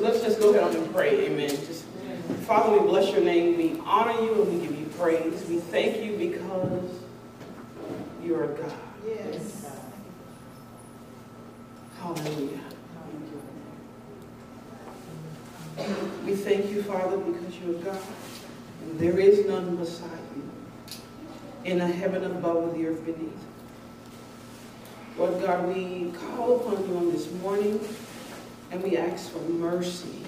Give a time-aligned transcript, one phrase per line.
[0.00, 1.26] So let's just go ahead and pray.
[1.26, 1.50] Amen.
[1.50, 1.84] Just,
[2.46, 3.58] Father, we bless your name.
[3.58, 5.44] We honor you and we give you praise.
[5.46, 6.90] We thank you because
[8.22, 8.72] you're God.
[9.06, 9.76] Yes.
[11.98, 12.60] Hallelujah.
[16.24, 18.00] We thank you, Father, because you're God.
[18.84, 21.70] And there is none beside you.
[21.70, 23.36] In the heaven above and the earth beneath.
[25.18, 27.78] Lord God, we call upon you on this morning
[28.70, 30.22] and we ask for mercy.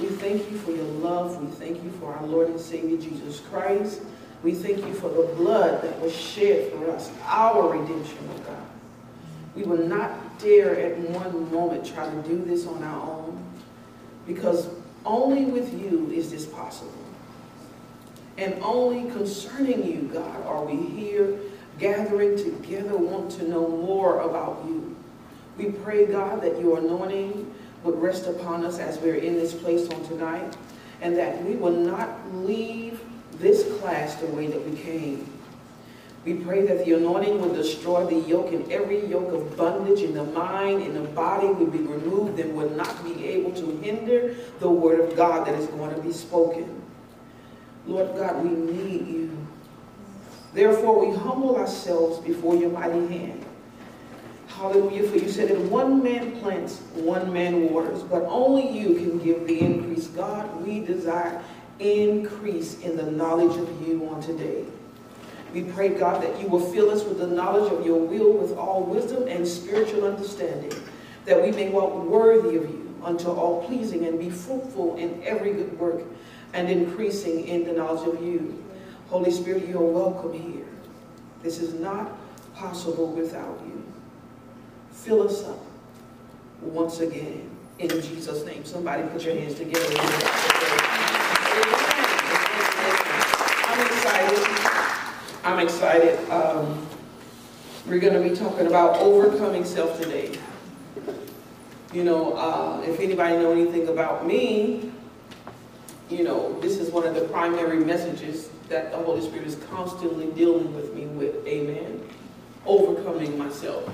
[0.00, 1.42] We thank you for your love.
[1.42, 4.00] We thank you for our Lord and Savior Jesus Christ.
[4.42, 8.66] We thank you for the blood that was shed for us, our redemption, oh God.
[9.54, 13.44] We will not dare at one moment try to do this on our own
[14.26, 14.70] because
[15.04, 16.92] only with you is this possible.
[18.38, 21.38] And only concerning you, God, are we here
[21.78, 24.96] gathering together, want to know more about you.
[25.56, 27.54] We pray, God, that your anointing
[27.84, 30.56] would rest upon us as we're in this place on tonight,
[31.00, 33.00] and that we will not leave
[33.38, 35.26] this class the way that we came.
[36.24, 40.12] We pray that the anointing would destroy the yoke and every yoke of bondage in
[40.12, 44.34] the mind, in the body would be removed and would not be able to hinder
[44.58, 46.82] the word of God that is going to be spoken.
[47.86, 49.46] Lord God, we need you.
[50.52, 53.46] Therefore, we humble ourselves before your mighty hand.
[54.60, 55.08] Hallelujah.
[55.08, 59.46] For you said that one man plants, one man waters, but only you can give
[59.46, 60.08] the increase.
[60.08, 61.42] God, we desire
[61.78, 64.66] increase in the knowledge of you on today.
[65.54, 68.52] We pray, God, that you will fill us with the knowledge of your will with
[68.58, 70.78] all wisdom and spiritual understanding,
[71.24, 75.54] that we may walk worthy of you unto all pleasing and be fruitful in every
[75.54, 76.02] good work
[76.52, 78.62] and increasing in the knowledge of you.
[79.08, 80.66] Holy Spirit, you are welcome here.
[81.42, 82.12] This is not
[82.54, 83.79] possible without you.
[85.02, 85.58] Fill us up
[86.60, 87.48] once again
[87.78, 88.66] in Jesus' name.
[88.66, 89.86] Somebody put your hands together.
[93.64, 94.38] I'm excited.
[95.42, 96.30] I'm excited.
[96.30, 96.86] Um,
[97.86, 100.38] we're going to be talking about overcoming self today.
[101.94, 104.92] You know, uh, if anybody know anything about me,
[106.10, 110.26] you know, this is one of the primary messages that the Holy Spirit is constantly
[110.32, 111.46] dealing with me with.
[111.46, 112.06] Amen.
[112.66, 113.90] Overcoming myself.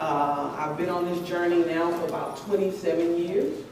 [0.00, 3.64] Uh, I've been on this journey now for about 27 years.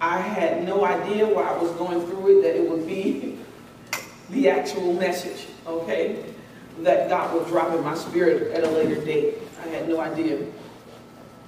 [0.00, 3.38] I had no idea why I was going through it, that it would be
[4.30, 6.24] the actual message, okay,
[6.80, 9.38] that God would drop in my spirit at a later date.
[9.64, 10.44] I had no idea.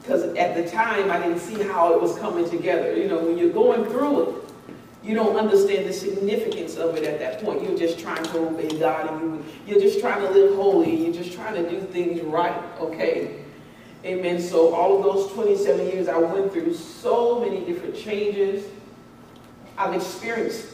[0.00, 2.96] Because at the time, I didn't see how it was coming together.
[2.96, 4.51] You know, when you're going through it,
[5.02, 7.62] you don't understand the significance of it at that point.
[7.62, 10.94] You're just trying to obey God and you, you're just trying to live holy.
[10.94, 13.42] and You're just trying to do things right, okay?
[14.04, 14.40] Amen.
[14.40, 18.64] So all of those 27 years, I went through so many different changes.
[19.76, 20.66] I've experienced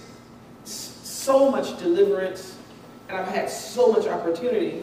[0.65, 2.57] so much deliverance,
[3.09, 4.83] and I've had so much opportunity,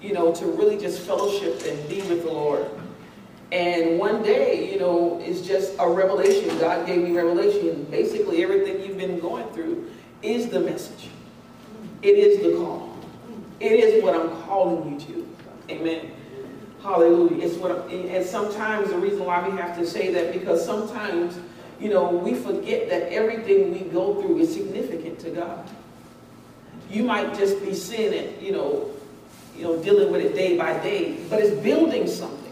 [0.00, 2.68] you know, to really just fellowship and be with the Lord.
[3.54, 6.58] And one day, you know, it's just a revelation.
[6.58, 7.84] God gave me revelation.
[7.88, 9.92] Basically, everything you've been going through
[10.22, 11.06] is the message.
[12.02, 12.98] It is the call.
[13.60, 15.36] It is what I'm calling you to.
[15.70, 16.10] Amen.
[16.82, 17.46] Hallelujah.
[17.46, 21.38] It's what and sometimes the reason why we have to say that because sometimes,
[21.78, 25.70] you know, we forget that everything we go through is significant to God.
[26.90, 28.90] You might just be seeing it, you know,
[29.56, 32.43] you know, dealing with it day by day, but it's building something.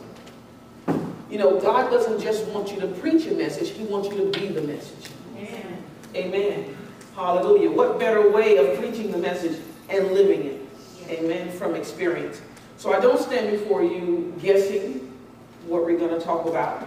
[1.33, 4.39] You know, God doesn't just want you to preach a message, He wants you to
[4.39, 5.11] be the message.
[5.35, 5.83] Amen.
[6.15, 6.77] Amen.
[7.17, 7.71] Hallelujah.
[7.71, 10.61] What better way of preaching the message and living it?
[11.09, 11.51] Amen.
[11.53, 12.43] From experience.
[12.77, 15.11] So I don't stand before you guessing
[15.67, 16.87] what we're going to talk about.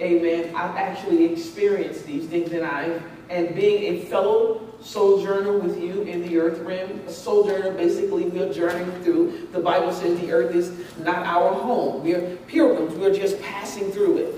[0.00, 0.54] Amen.
[0.54, 2.98] I've actually experienced these things and I,
[3.30, 7.00] and being a fellow sojourner with you in the earth realm.
[7.06, 9.48] A sojourner, basically, we're journeying through.
[9.52, 12.02] The Bible says the earth is not our home.
[12.02, 12.94] We're pilgrims.
[12.94, 14.34] We're just passing through it.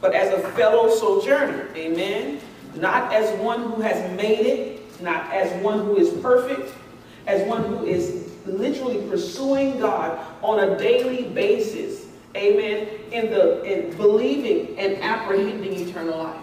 [0.00, 2.40] But as a fellow sojourner, amen,
[2.74, 6.72] not as one who has made it, not as one who is perfect,
[7.26, 12.06] as one who is literally pursuing God on a daily basis,
[12.36, 16.42] amen, in the in believing and apprehending eternal life.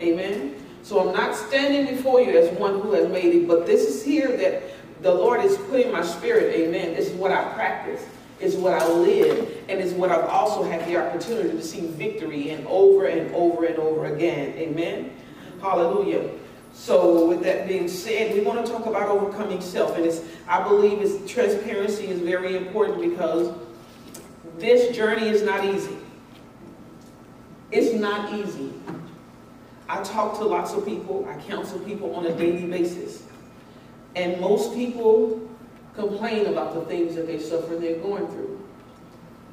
[0.00, 0.61] Amen.
[0.82, 4.02] So I'm not standing before you as one who has made it, but this is
[4.02, 4.62] here that
[5.02, 6.94] the Lord is putting my spirit, amen.
[6.94, 8.04] This is what I practice,
[8.40, 12.50] is what I live, and is what I've also had the opportunity to see victory
[12.50, 14.56] in over and over and over again.
[14.56, 15.12] Amen.
[15.60, 16.30] Hallelujah.
[16.72, 19.96] So with that being said, we want to talk about overcoming self.
[19.96, 23.54] And it's, I believe it's, transparency is very important because
[24.58, 25.96] this journey is not easy.
[27.70, 28.72] It's not easy.
[29.92, 33.24] I talk to lots of people, I counsel people on a daily basis.
[34.16, 35.46] And most people
[35.94, 38.58] complain about the things that they suffer they're going through.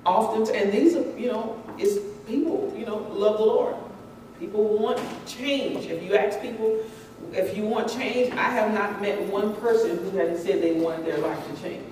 [0.05, 3.75] Often, and these are, you know, it's people, you know, love the Lord.
[4.39, 5.87] People want change.
[5.87, 6.85] If you ask people
[7.33, 11.05] if you want change, I have not met one person who hasn't said they wanted
[11.05, 11.83] their life to change.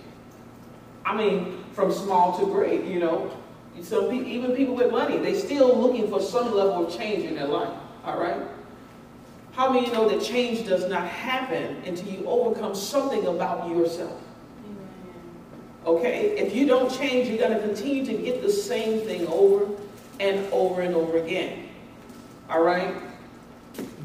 [1.06, 3.30] I mean, from small to great, you know.
[3.76, 7.46] People, even people with money, they're still looking for some level of change in their
[7.46, 7.78] life.
[8.08, 8.42] All right.
[9.52, 14.22] How many know that change does not happen until you overcome something about yourself?
[15.86, 16.38] Okay?
[16.38, 19.68] If you don't change, you're going to continue to get the same thing over
[20.22, 21.68] and over and over again.
[22.50, 22.96] All right?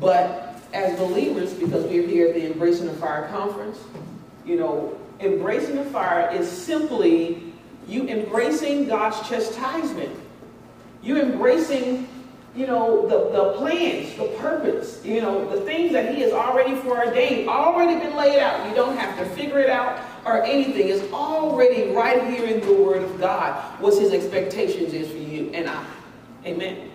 [0.00, 3.78] But as believers, because we're here at the Embracing the Fire conference,
[4.44, 7.52] you know, embracing the fire is simply
[7.86, 10.18] you embracing God's chastisement.
[11.02, 12.08] You embracing,
[12.54, 16.74] you know, the, the plans, the purpose, you know, the things that He has already
[16.76, 18.68] foreordained, already been laid out.
[18.68, 20.88] You don't have to figure it out or anything.
[20.88, 25.50] It's already right here in the Word of God what His expectations is for you
[25.54, 25.84] and I.
[26.44, 26.90] Amen.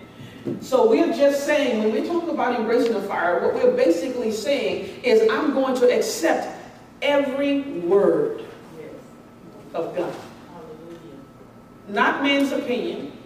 [0.61, 5.01] So we're just saying, when we talk about embracing the fire, what we're basically saying
[5.03, 6.55] is I'm going to accept
[7.01, 8.45] every word
[9.73, 10.13] of God.
[11.89, 13.16] Not man's opinion,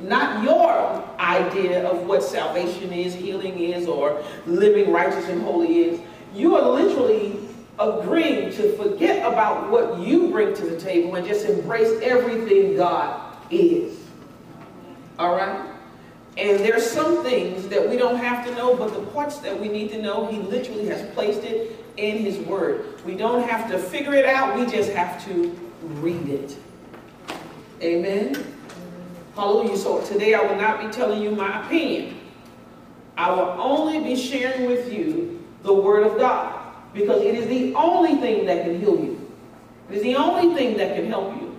[0.00, 6.00] not your idea of what salvation is, healing is, or living righteous and holy is.
[6.34, 7.38] You are literally
[7.78, 13.36] agreeing to forget about what you bring to the table and just embrace everything God
[13.50, 13.98] is.
[15.18, 15.70] All right?
[16.36, 19.68] And there's some things that we don't have to know, but the parts that we
[19.68, 23.00] need to know, he literally has placed it in his word.
[23.04, 26.56] We don't have to figure it out, we just have to read it.
[27.80, 28.53] Amen?
[29.34, 29.76] Hallelujah.
[29.76, 32.20] So today I will not be telling you my opinion.
[33.16, 37.74] I will only be sharing with you the word of God because it is the
[37.74, 39.32] only thing that can heal you.
[39.90, 41.56] It is the only thing that can help you.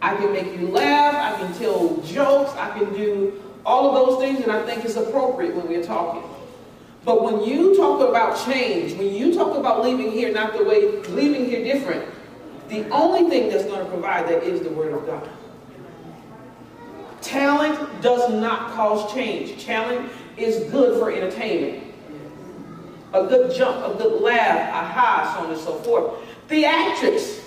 [0.00, 4.20] I can make you laugh, I can tell jokes, I can do all of those
[4.20, 6.22] things, and I think it's appropriate when we're talking.
[7.04, 10.98] But when you talk about change, when you talk about leaving here not the way,
[11.08, 12.08] leaving here different,
[12.68, 15.28] the only thing that's going to provide that is the Word of God.
[17.20, 19.64] Talent does not cause change.
[19.64, 21.84] Talent is good for entertainment.
[23.12, 26.14] A good jump, a good laugh, a high, so on and so forth.
[26.48, 27.44] Theatrics.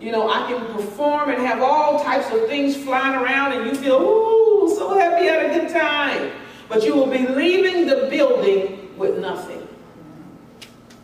[0.00, 3.74] You know, I can perform and have all types of things flying around and you
[3.74, 6.32] feel, ooh, so happy, had a good time.
[6.68, 9.66] But you will be leaving the building with nothing.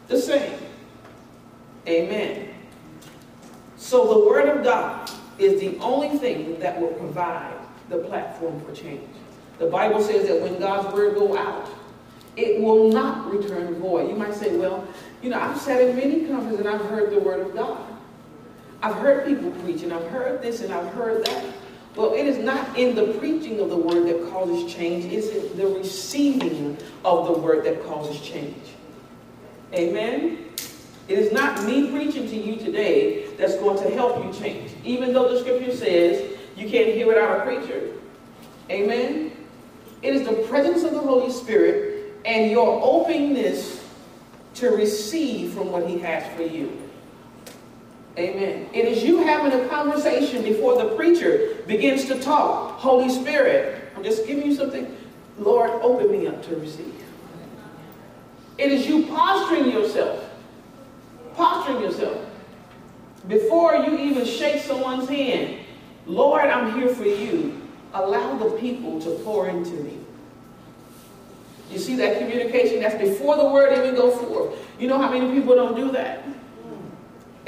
[0.09, 0.59] The same.
[1.87, 2.49] Amen.
[3.77, 7.56] So the Word of God is the only thing that will provide
[7.89, 9.03] the platform for change.
[9.59, 11.69] The Bible says that when God's Word go out,
[12.37, 14.11] it will not return void.
[14.11, 14.87] You might say, well,
[15.23, 17.83] you know, I've sat in many conferences and I've heard the Word of God.
[18.83, 21.45] I've heard people preach and I've heard this and I've heard that.
[21.97, 25.11] Well, it is not in the preaching of the word that causes change.
[25.11, 28.63] It's in the receiving of the word that causes change.
[29.73, 30.51] Amen?
[31.09, 34.73] It is not me preaching to you today that's going to help you change.
[34.85, 37.93] Even though the scripture says you can't hear without a preacher.
[38.71, 39.33] Amen?
[40.03, 43.85] It is the presence of the Holy Spirit and your openness
[44.55, 46.83] to receive from what he has for you.
[48.19, 48.69] Amen.
[48.73, 52.79] It is you having a conversation before the preacher begins to talk.
[52.79, 54.97] Holy Spirit, I'm just giving you something.
[55.39, 56.95] Lord, open me up to receive.
[58.57, 60.25] It is you posturing yourself,
[61.35, 62.25] posturing yourself
[63.29, 65.59] before you even shake someone's hand.
[66.07, 67.61] Lord, I'm here for you.
[67.93, 69.99] Allow the people to pour into me.
[71.71, 72.81] You see that communication?
[72.81, 74.57] That's before the word even go forth.
[74.79, 76.25] You know how many people don't do that?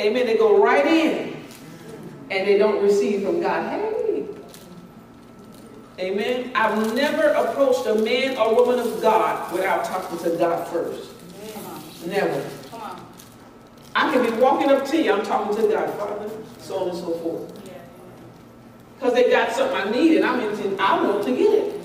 [0.01, 0.27] Amen.
[0.27, 1.37] They go right in
[2.31, 3.71] and they don't receive from God.
[3.71, 3.99] Hey.
[6.01, 6.53] Amen.
[6.55, 11.11] I've never approached a man or woman of God without talking to God first.
[12.07, 12.49] Never.
[13.97, 16.99] I can be walking up to you, I'm talking to God, Father, so on and
[16.99, 17.58] so forth.
[18.99, 21.81] Because they got something I need and I'm into, I want to get it.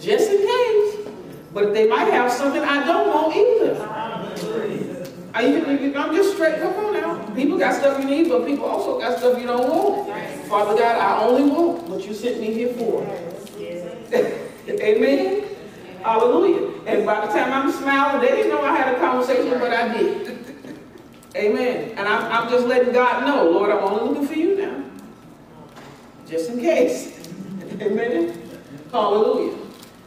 [0.00, 1.12] Just in case.
[1.52, 3.86] But they might have something I don't want either.
[5.34, 7.34] I, I'm just straight, come on now.
[7.34, 10.08] People got stuff you need, but people also got stuff you don't want.
[10.46, 13.02] Father God, I only want what you sent me here for.
[14.80, 15.44] Amen?
[16.02, 16.72] Hallelujah.
[16.86, 19.98] And by the time I'm smiling, they didn't know I had a conversation, but I
[19.98, 20.56] did.
[21.36, 21.90] Amen.
[21.98, 24.57] And I'm, I'm just letting God know, Lord, I'm only looking for you.
[26.28, 27.28] Just in case.
[27.80, 28.40] Amen.
[28.92, 29.56] Hallelujah.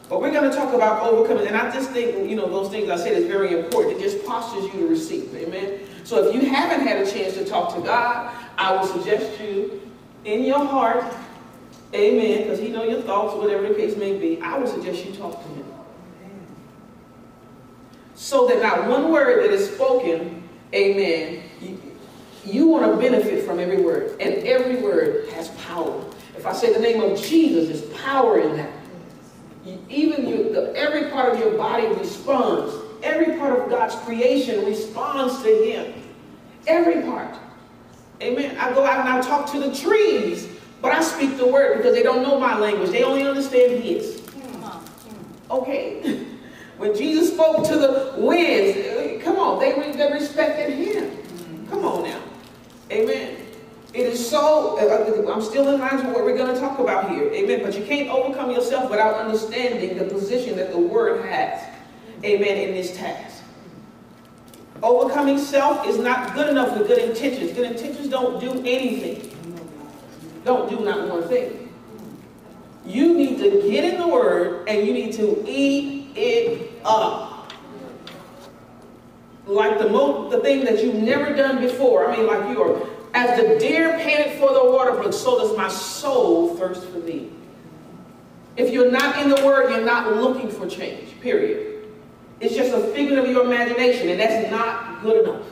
[0.10, 2.90] But we're going to talk about overcoming, and I just think, you know, those things
[2.90, 3.98] I said is very important.
[3.98, 5.34] It just postures you to receive.
[5.34, 5.80] Amen.
[6.04, 9.90] So if you haven't had a chance to talk to God, I would suggest you
[10.26, 11.06] in your heart,
[11.94, 15.14] amen, because he know your thoughts, whatever the case may be, I would suggest you
[15.14, 15.66] talk to him.
[18.16, 21.42] So that not one word that is spoken, amen,
[22.46, 24.20] you, you want to benefit from every word.
[24.22, 26.04] And every word has power.
[26.36, 28.72] If I say the name of Jesus, there's power in that.
[29.90, 32.74] Even you, the, every part of your body responds.
[33.04, 35.94] Every part of God's creation responds to Him.
[36.68, 37.36] Every part.
[38.22, 38.58] Amen.
[38.58, 40.48] I go out and I talk to the trees,
[40.82, 42.92] but I speak the word because they don't know my language.
[42.92, 44.22] They only understand His.
[45.50, 46.26] Okay.
[46.78, 51.16] When Jesus spoke to the winds, eh, come on, they, they respected Him.
[51.70, 52.20] Come on now.
[52.92, 53.38] Amen.
[53.94, 57.10] It is so, uh, I'm still in line with what we're going to talk about
[57.10, 57.32] here.
[57.32, 57.62] Amen.
[57.64, 61.62] But you can't overcome yourself without understanding the position that the Word has.
[62.24, 62.58] Amen.
[62.58, 63.44] In this task.
[64.84, 67.52] Overcoming self is not good enough with good intentions.
[67.54, 69.28] Good intentions don't do anything.
[70.44, 71.72] Don't do not one thing.
[72.86, 77.31] You need to get in the Word and you need to eat it up.
[79.46, 82.10] Like the, mo- the thing that you've never done before.
[82.10, 85.56] I mean, like you are as the deer panted for the water brook, so does
[85.58, 87.30] my soul thirst for thee.
[88.56, 91.88] If you're not in the Word, you're not looking for change, period.
[92.40, 95.46] It's just a figment of your imagination, and that's not good enough.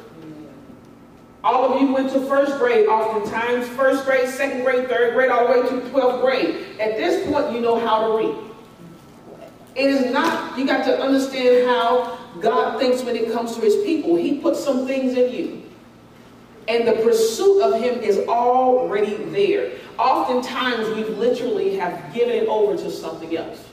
[1.43, 5.47] All of you went to first grade oftentimes, first grade, second grade, third grade, all
[5.47, 6.79] the way to 12th grade.
[6.79, 8.35] At this point, you know how to read.
[9.75, 13.75] It is not, you got to understand how God thinks when it comes to his
[13.77, 14.15] people.
[14.15, 15.59] He puts some things in you
[16.69, 19.71] and the pursuit of him is already there.
[19.97, 23.65] Oftentimes, we literally have given it over to something else.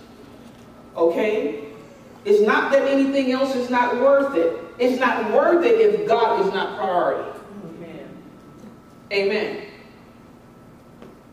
[0.96, 1.66] Okay?
[2.24, 4.58] It's not that anything else is not worth it.
[4.78, 7.38] It's not worth it if God is not priority.
[7.66, 8.08] Amen.
[9.12, 9.66] Amen.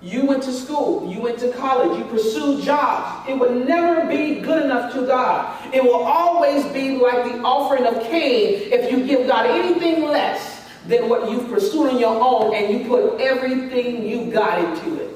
[0.03, 3.29] You went to school, you went to college, you pursued jobs.
[3.29, 5.73] It would never be good enough to God.
[5.73, 10.67] It will always be like the offering of Cain if you give God anything less
[10.87, 15.15] than what you've pursued on your own and you put everything you got into it.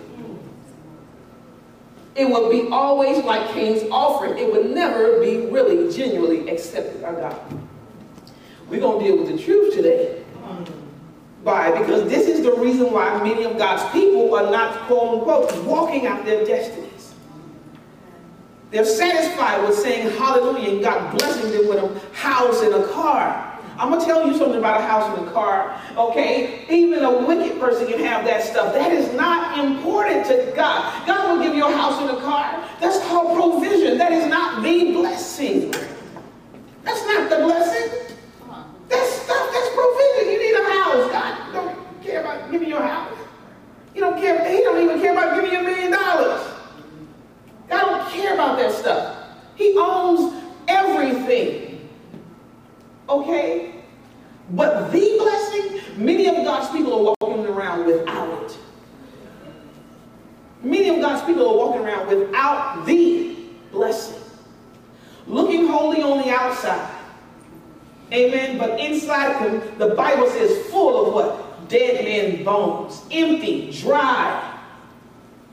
[2.16, 4.38] It will be always like Cain's offering.
[4.38, 7.40] It would never be really genuinely accepted by God.
[8.70, 10.24] We're going to deal with the truth today.
[11.48, 11.72] Why?
[11.80, 16.06] Because this is the reason why many of God's people are not, quote unquote, walking
[16.06, 17.14] out their destinies.
[18.70, 23.58] They're satisfied with saying hallelujah and God blessing them with a house and a car.
[23.78, 26.66] I'm going to tell you something about a house and a car, okay?
[26.70, 28.74] Even a wicked person can have that stuff.
[28.74, 31.08] That is not important to God.
[31.08, 32.62] God will give you a house and a car.
[32.82, 33.98] That's called provision.
[33.98, 35.72] That is not the blessing.
[36.84, 38.07] That's not the blessing.
[38.90, 40.32] That's stuff, that's provision.
[40.32, 41.12] You need a house.
[41.12, 43.18] God don't care about giving you a house.
[43.94, 46.42] He don't care, he don't even care about giving you a million dollars.
[47.68, 49.18] God don't care about that stuff.
[49.56, 51.90] He owns everything.
[53.10, 53.74] Okay?
[54.52, 58.58] But the blessing, many of God's people are walking around without it.
[60.64, 63.36] Many of God's people are walking around without the
[63.72, 64.22] blessing.
[65.28, 66.97] Looking holy on the outside.
[68.12, 68.58] Amen.
[68.58, 71.70] But inside them, the Bible says full of what?
[71.70, 73.04] Dead men bones.
[73.12, 74.60] Empty, dry.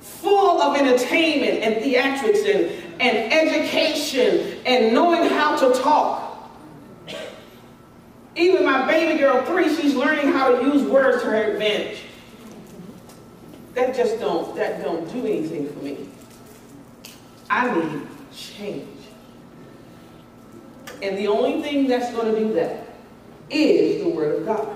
[0.00, 6.22] Full of entertainment and theatrics and, and education and knowing how to talk.
[8.36, 11.98] Even my baby girl, three, she's learning how to use words to her advantage.
[13.74, 16.08] That just don't, that don't do anything for me.
[17.50, 18.93] I need change.
[21.04, 22.86] And the only thing that's going to do that
[23.50, 24.74] is the Word of God.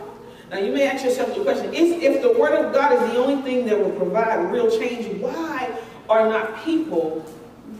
[0.50, 3.18] Now you may ask yourself the question, if, if the Word of God is the
[3.18, 5.74] only thing that will provide real change, why
[6.10, 7.24] are not people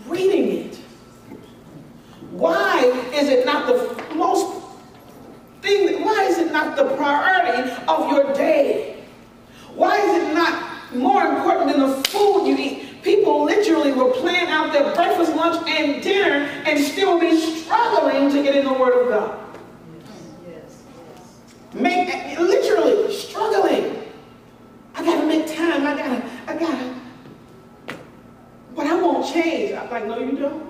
[0.06, 0.76] reading it?
[2.30, 4.62] Why is it not the most
[5.60, 9.04] thing, why is it not the priority of your day?
[9.74, 12.87] Why is it not more important than the food you eat?
[13.02, 18.42] People literally will plan out their breakfast, lunch, and dinner and still be struggling to
[18.42, 19.38] get in the Word of God.
[21.74, 24.02] Make literally struggling.
[24.94, 25.86] I gotta make time.
[25.86, 26.94] I gotta, I gotta.
[28.74, 29.74] But I won't change.
[29.74, 30.68] I'm like, no, you don't.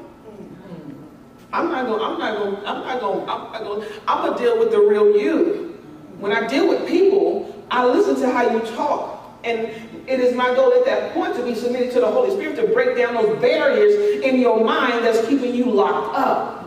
[1.52, 3.20] I'm not gonna, I'm not gonna, I'm not going.
[3.28, 3.88] I'm not going.
[4.06, 5.78] I'm gonna deal with the real you.
[6.18, 9.17] When I deal with people, I listen to how you talk.
[9.44, 9.70] And
[10.08, 12.72] it is my goal at that point to be submitted to the Holy Spirit to
[12.72, 16.58] break down those barriers in your mind that's keeping you locked up.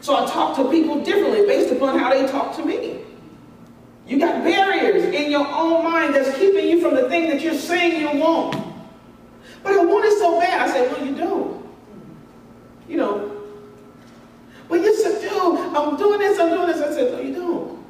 [0.00, 3.02] So I talk to people differently based upon how they talk to me.
[4.06, 7.54] You got barriers in your own mind that's keeping you from the thing that you're
[7.54, 8.56] saying you want.
[9.62, 10.68] But I want it so bad.
[10.68, 11.64] I say, well, you don't.
[12.88, 13.42] You know.
[14.68, 16.80] Well, you said, dude, I'm doing this, I'm doing this.
[16.80, 17.84] I said, no, you don't.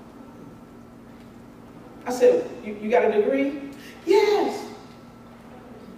[2.04, 3.71] I said, you, you got a degree?
[4.06, 4.68] Yes.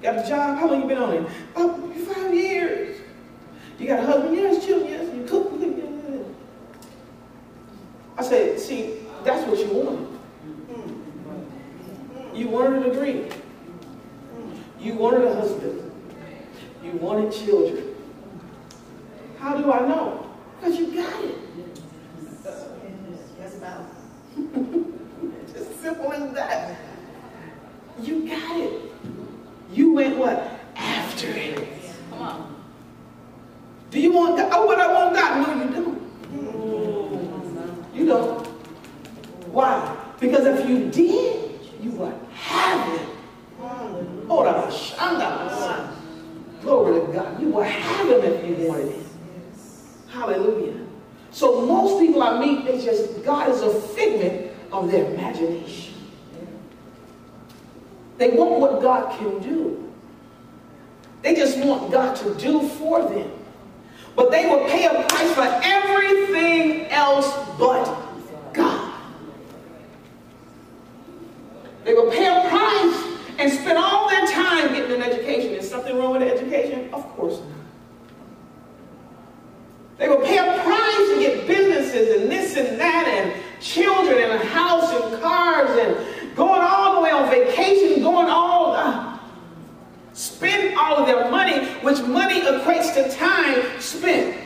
[0.02, 0.58] Got a job?
[0.58, 1.26] How long you been on it?
[1.56, 3.00] Oh, five years.
[3.78, 4.36] You got a husband?
[4.36, 4.64] Yes.
[4.64, 4.90] Children?
[4.90, 5.14] Yes.
[5.14, 5.54] You cook?
[8.16, 10.08] I said, see, that's what you wanted.
[10.70, 12.36] Mm.
[12.36, 13.28] You wanted a degree.
[14.78, 15.90] You wanted a husband.
[16.82, 17.94] You wanted children.
[19.38, 20.30] How do I know?
[20.60, 21.38] Because you got it.
[23.40, 23.86] Yes, about.
[25.52, 26.78] Just simple as that.
[28.00, 28.80] You got it.
[29.72, 30.60] You went what?
[30.76, 31.68] After it.
[32.10, 32.54] Come on.
[33.90, 34.50] Do you want God?
[34.52, 35.46] Oh, what I want God?
[35.46, 36.02] No, you don't.
[37.94, 38.46] You don't.
[39.52, 39.96] Why?
[40.18, 43.08] Because if you did, you would have it.
[43.60, 44.42] Oh,
[46.60, 47.40] Glory to God.
[47.40, 49.06] You will have him if you wanted it.
[50.08, 50.86] Hallelujah.
[51.30, 55.93] So most people I meet, they just, God is a figment of their imagination.
[58.18, 59.92] They want what God can do.
[61.22, 63.30] They just want God to do for them.
[64.14, 67.26] But they will pay a price for everything else
[67.58, 67.84] but
[68.52, 68.94] God.
[71.84, 73.04] They will pay a price
[73.38, 75.52] and spend all their time getting an education.
[75.52, 76.92] Is something wrong with education?
[76.94, 77.48] Of course not.
[79.98, 84.32] They will pay a price to get businesses and this and that and children and
[84.32, 89.18] a house and cars and going all the way on vacation, going all, uh,
[90.12, 91.66] spend all of their money,
[92.02, 94.36] money equates to time spent.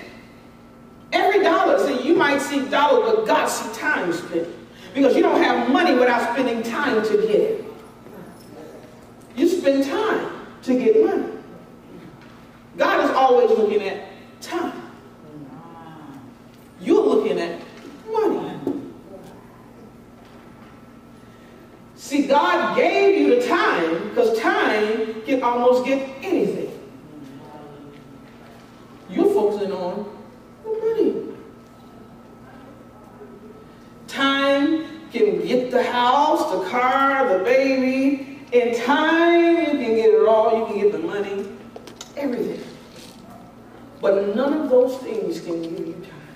[1.12, 4.48] Every dollar, so you might see dollar, but God see time spent.
[4.94, 7.64] Because you don't have money without spending time to get it.
[9.36, 11.32] You spend time to get money.
[12.76, 14.04] God is always looking at
[14.40, 14.90] time.
[16.80, 17.60] You're looking at
[18.10, 18.48] money.
[21.96, 26.77] See, God gave you the time because time can almost get anything.
[29.38, 30.04] Focusing on
[30.64, 31.14] the money.
[34.08, 38.40] Time can get the house, the car, the baby.
[38.50, 40.58] In time, you can get it all.
[40.58, 41.46] You can get the money,
[42.16, 42.64] everything.
[44.00, 46.34] But none of those things can give you time.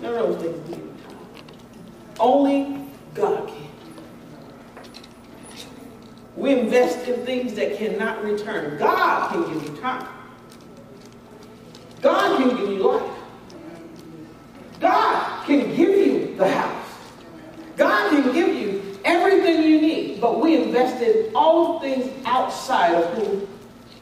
[0.00, 1.16] None of those things can give you time.
[2.20, 3.56] Only God can.
[6.36, 8.78] We invest in things that cannot return.
[8.78, 10.06] God can give you time.
[12.02, 13.10] God can give you life.
[14.80, 16.88] God can give you the house.
[17.76, 20.20] God can give you everything you need.
[20.20, 23.48] But we invested all things outside of who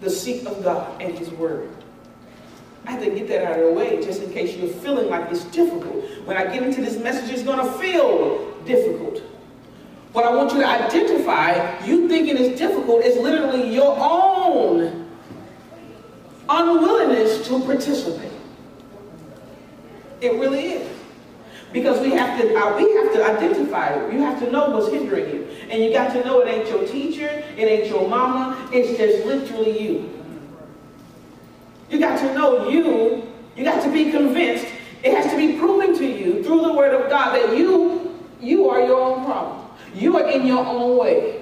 [0.01, 1.69] the seat of God and His Word.
[2.87, 5.31] I have to get that out of the way just in case you're feeling like
[5.31, 6.03] it's difficult.
[6.25, 9.19] When I get into this message, it's going to feel difficult.
[10.13, 15.00] What I want you to identify, you thinking it's difficult, is literally your own
[16.51, 18.33] unwillingness to participate.
[20.21, 20.89] It really is.
[21.73, 24.13] Because we have to uh, we have to identify it.
[24.13, 25.49] You have to know what's hindering you.
[25.71, 29.25] And you got to know it ain't your teacher, it ain't your mama, it's just
[29.25, 30.11] literally you.
[31.89, 34.67] You got to know you, you got to be convinced.
[35.05, 38.69] It has to be proven to you through the word of God that you you
[38.69, 39.69] are your own problem.
[39.95, 41.41] You are in your own way.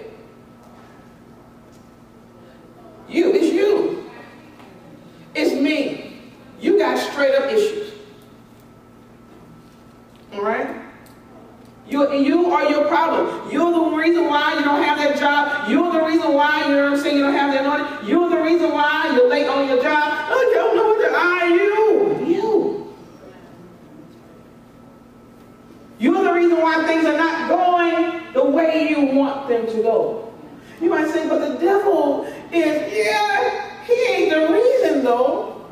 [3.08, 3.77] You, it's you.
[5.38, 6.20] It's me.
[6.60, 7.92] You got straight up issues.
[10.32, 10.82] All right?
[11.88, 13.48] You, you are your problem.
[13.48, 15.70] You're the reason why you don't have that job.
[15.70, 18.08] You're the reason why you know what I'm saying, you don't have that money.
[18.08, 20.28] You're the reason why you're late on your job.
[20.28, 22.26] You don't know what are you.
[22.26, 22.96] You.
[26.00, 30.34] You're the reason why things are not going the way you want them to go.
[30.80, 35.66] You might say, but the devil is, yeah, he ain't the reason though.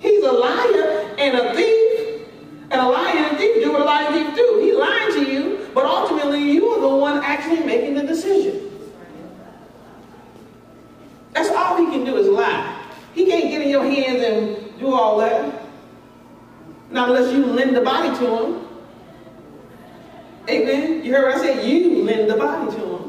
[0.00, 2.26] He's a liar and a thief.
[2.70, 4.60] And a liar and a thief do what a liar and a thief do.
[4.60, 8.70] He's lying to you, but ultimately you are the one actually making the decision.
[11.32, 12.82] That's all he can do is lie.
[13.14, 15.62] He can't get in your hands and do all that.
[16.90, 18.66] Not unless you lend the body to him.
[20.48, 21.04] Amen.
[21.04, 21.64] You heard what I said?
[21.66, 23.03] You lend the body to him.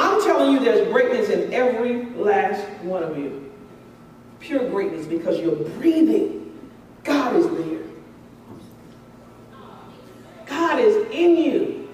[0.00, 3.52] I'm telling you there's greatness in every last one of you.
[4.40, 6.58] Pure greatness because you're breathing.
[7.04, 7.82] God is there.
[10.46, 11.88] God is in you.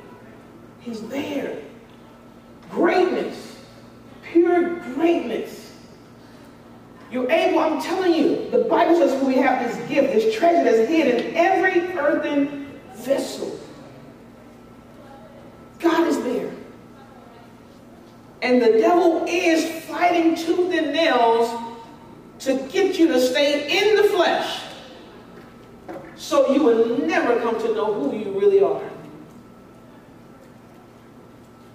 [0.78, 1.58] He's there.
[2.70, 3.56] Greatness.
[4.22, 5.72] Pure greatness.
[7.10, 10.88] You're able, I'm telling you, the Bible says we have this gift, this treasure that's
[10.88, 13.58] hidden in every earthen vessel.
[15.80, 16.52] God is there.
[18.46, 21.50] And the devil is fighting tooth and nails
[22.38, 24.62] to get you to stay in the flesh
[26.14, 28.88] so you will never come to know who you really are.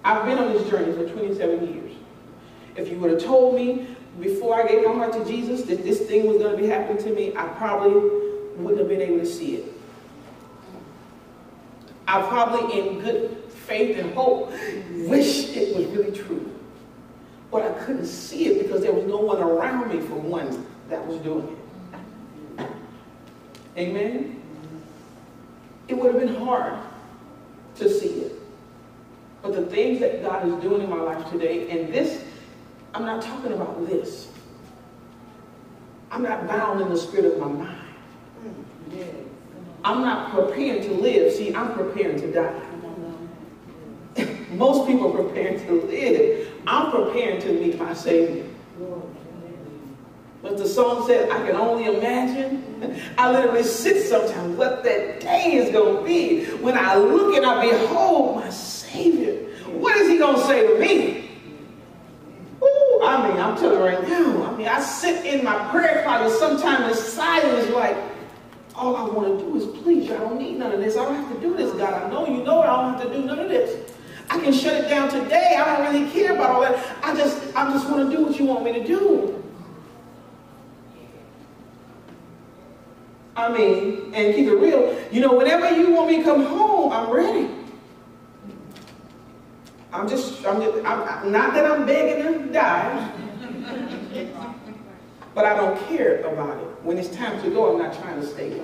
[0.02, 1.92] I've been on this journey for 27 years.
[2.76, 6.00] If you would have told me before I gave my heart to Jesus that this
[6.00, 8.00] thing was going to be happening to me, I probably
[8.56, 9.74] wouldn't have been able to see it.
[12.08, 14.52] I probably, in good faith and hope,
[15.06, 16.51] wish it was really true.
[17.52, 21.06] But I couldn't see it because there was no one around me, for one, that
[21.06, 21.56] was doing
[22.58, 22.66] it.
[23.76, 24.42] Amen?
[25.86, 26.78] It would have been hard
[27.76, 28.32] to see it.
[29.42, 32.24] But the things that God is doing in my life today, and this,
[32.94, 34.28] I'm not talking about this.
[36.10, 37.78] I'm not bound in the spirit of my mind.
[39.84, 41.32] I'm not preparing to live.
[41.32, 42.62] See, I'm preparing to die.
[44.52, 46.51] Most people are preparing to live.
[46.66, 48.46] I'm preparing to meet my Savior.
[50.42, 53.00] But the song said, I can only imagine.
[53.18, 57.46] I literally sit sometimes what that day is going to be when I look and
[57.46, 59.34] I behold my Savior.
[59.68, 61.30] What is he going to say to me?
[62.62, 64.52] Ooh, I mean, I'm telling you right now.
[64.52, 67.96] I mean, I sit in my prayer closet sometimes in silence like,
[68.74, 70.14] all I want to do is please you.
[70.14, 70.96] I don't need none of this.
[70.96, 72.02] I don't have to do this, God.
[72.02, 72.66] I know you know it.
[72.66, 73.91] I don't have to do none of this.
[74.32, 75.56] I can shut it down today.
[75.58, 76.96] I don't really care about all that.
[77.04, 79.44] I just, I just want to do what you want me to do.
[83.36, 84.98] I mean, and keep it real.
[85.12, 87.50] You know, whenever you want me to come home, I'm ready.
[89.92, 93.12] I'm just, I'm, just, I'm not that I'm begging them to die,
[95.34, 96.68] but I don't care about it.
[96.82, 98.62] When it's time to go, I'm not trying to stay.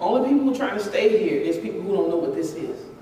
[0.00, 2.54] Only people who are trying to stay here is people who don't know what this
[2.54, 2.93] is.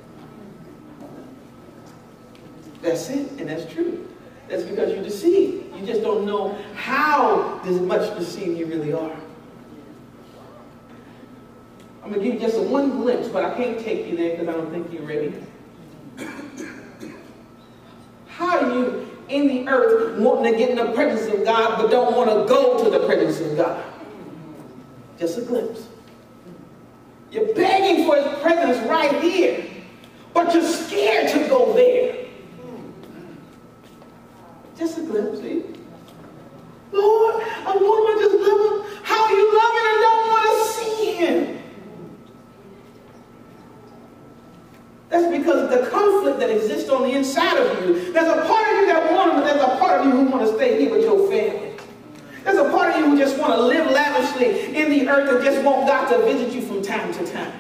[2.83, 4.07] That's it, and that's true.
[4.49, 5.75] That's because you're deceived.
[5.77, 9.17] You just don't know how much deceived you really are.
[12.03, 14.49] I'm going to give you just one glimpse, but I can't take you there because
[14.49, 15.33] I don't think you're ready.
[18.27, 21.91] How are you in the earth wanting to get in the presence of God but
[21.91, 23.85] don't want to go to the presence of God?
[25.19, 25.87] Just a glimpse.
[27.31, 29.65] You're begging for his presence right here,
[30.35, 32.12] but you're scared to go there.
[34.83, 35.63] Just a glimpse, see?
[36.91, 39.05] Lord, I want to just love him.
[39.05, 41.63] How you loving and don't want to see him?
[45.09, 48.13] That's because of the conflict that exists on the inside of you.
[48.13, 50.25] There's a part of you that wants him, but there's a part of you who
[50.25, 51.77] want to stay here with your family.
[52.43, 55.45] There's a part of you who just want to live lavishly in the earth and
[55.45, 57.53] just want God to visit you from time to time.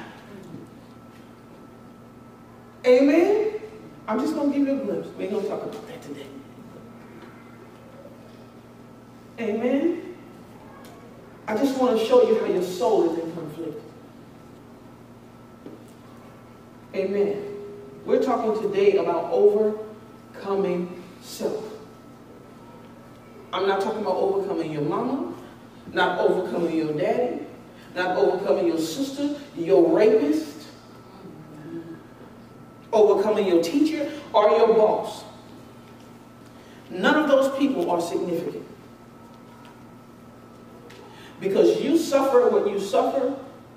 [2.84, 3.60] Amen?
[4.08, 5.08] I'm just going to give you a glimpse.
[5.16, 6.26] We ain't going to talk about that today.
[9.40, 10.16] Amen?
[11.46, 13.80] I just want to show you how your soul is in conflict.
[16.94, 17.42] Amen.
[18.04, 21.64] We're talking today about overcoming self.
[23.52, 25.34] I'm not talking about overcoming your mama,
[25.92, 27.40] not overcoming your daddy,
[27.94, 30.68] not overcoming your sister, your rapist,
[32.92, 35.24] overcoming your teacher, or your boss.
[36.90, 38.66] None of those people are significant.
[41.42, 43.34] Because you suffer what you suffer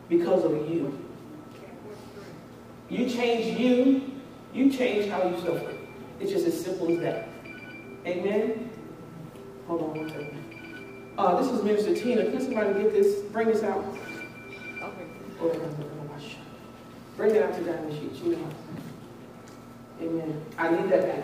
[0.08, 1.04] because of you.
[2.90, 4.12] You change you,
[4.54, 5.74] you change how you suffer.
[6.20, 7.28] It's just as simple as that.
[8.06, 8.70] Amen?
[9.66, 11.14] Hold on one second.
[11.18, 12.30] Uh, this is Minister Tina.
[12.30, 13.22] Can somebody get this?
[13.32, 13.84] Bring this out.
[14.84, 15.08] Okay.
[17.18, 18.12] Bring it out to Diamond Sheet.
[18.16, 18.54] She knows.
[20.02, 20.46] Amen.
[20.60, 21.24] I need that back.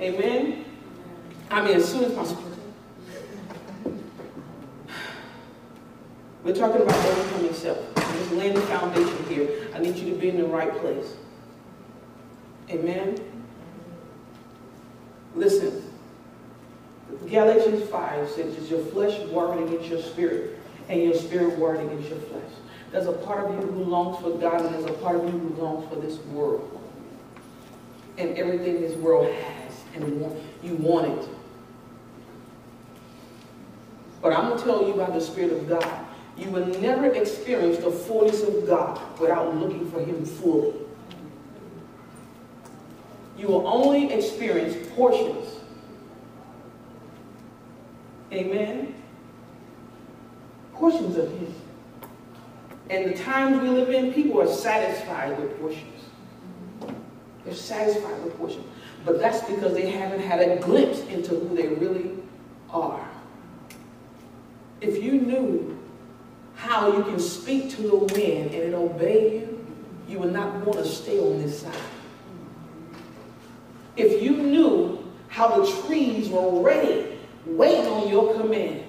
[0.00, 0.64] Amen.
[1.50, 2.57] I mean, as soon as possible.
[6.48, 7.78] We're talking about overcoming self.
[7.94, 9.68] I'm just laying the foundation here.
[9.74, 11.14] I need you to be in the right place.
[12.70, 13.18] Amen.
[15.34, 15.92] Listen.
[17.28, 20.58] Galatians 5 says, Is your flesh warring against your spirit,
[20.88, 22.50] and your spirit warring against your flesh?
[22.92, 25.38] There's a part of you who longs for God, and there's a part of you
[25.38, 26.80] who longs for this world.
[28.16, 31.28] And everything this world has, and you want it.
[34.22, 36.07] But I'm going to tell you by the Spirit of God,
[36.38, 40.74] you will never experience the fullness of God without looking for Him fully.
[43.36, 45.56] You will only experience portions.
[48.32, 48.94] Amen?
[50.74, 51.54] Portions of Him.
[52.90, 56.04] And the times we live in, people are satisfied with portions.
[57.44, 58.64] They're satisfied with portions.
[59.04, 62.12] But that's because they haven't had a glimpse into who they really
[62.70, 63.08] are.
[64.80, 65.77] If you knew
[66.68, 69.66] how you can speak to the wind and it obey you,
[70.06, 71.74] you would not want to stay on this side.
[73.96, 78.84] If you knew how the trees were ready, waiting on your command.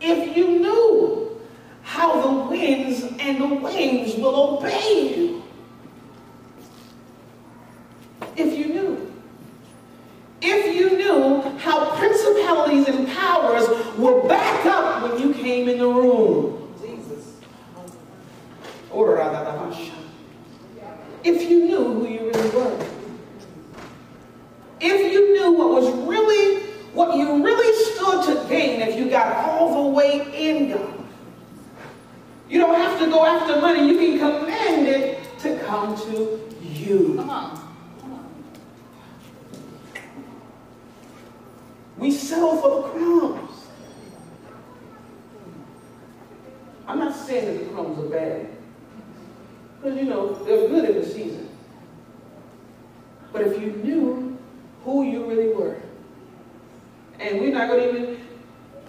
[0.00, 1.40] If you knew
[1.82, 5.42] how the winds and the waves will obey you.
[8.36, 9.12] If you knew.
[10.40, 15.86] If you knew how principalities and powers were back up when you came in the
[15.86, 16.74] room.
[16.80, 17.36] Jesus.
[21.24, 22.86] If you knew who you really were.
[24.80, 29.36] If you knew what was really, what you really stood to gain if you got
[29.36, 31.04] all the way in God.
[32.48, 33.88] You don't have to go after money.
[33.88, 37.14] You can command it to come to you.
[37.16, 37.63] Come on.
[42.04, 43.50] We settle for the crumbs.
[46.86, 48.46] I'm not saying that the crumbs are bad.
[49.80, 51.48] Because, you know, they're good in the season.
[53.32, 54.38] But if you knew
[54.82, 55.80] who you really were,
[57.20, 58.20] and we're not going to even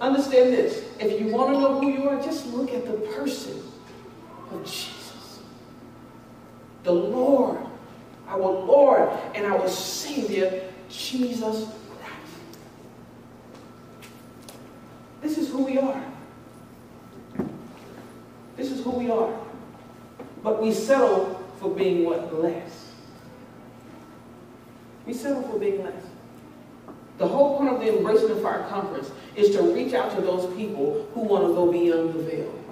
[0.02, 0.84] understand this.
[1.00, 3.64] If you want to know who you are, just look at the person
[4.52, 5.40] of Jesus.
[6.84, 7.60] The Lord,
[8.28, 11.70] our Lord and our Savior, Jesus
[15.26, 16.04] This is who we are.
[18.56, 19.36] This is who we are.
[20.44, 22.32] But we settle for being what?
[22.44, 22.92] Less.
[25.08, 26.04] We settle for being less.
[27.18, 30.56] The whole point of the Embracing the Fire Conference is to reach out to those
[30.56, 32.64] people who want to go beyond the veil.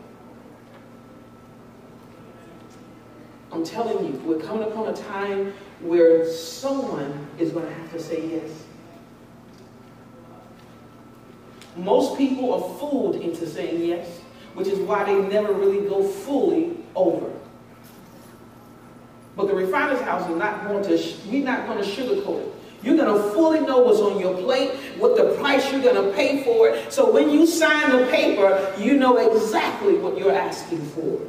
[3.51, 7.99] I'm telling you, we're coming upon a time where someone is going to have to
[7.99, 8.62] say yes.
[11.75, 14.07] Most people are fooled into saying yes,
[14.53, 17.31] which is why they never really go fully over.
[19.35, 22.53] But the refiner's house is not going to, we're not going to sugarcoat it.
[22.83, 26.15] You're going to fully know what's on your plate, what the price you're going to
[26.15, 26.91] pay for it.
[26.91, 31.19] So when you sign the paper, you know exactly what you're asking for.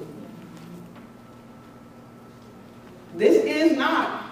[3.14, 4.24] This is not,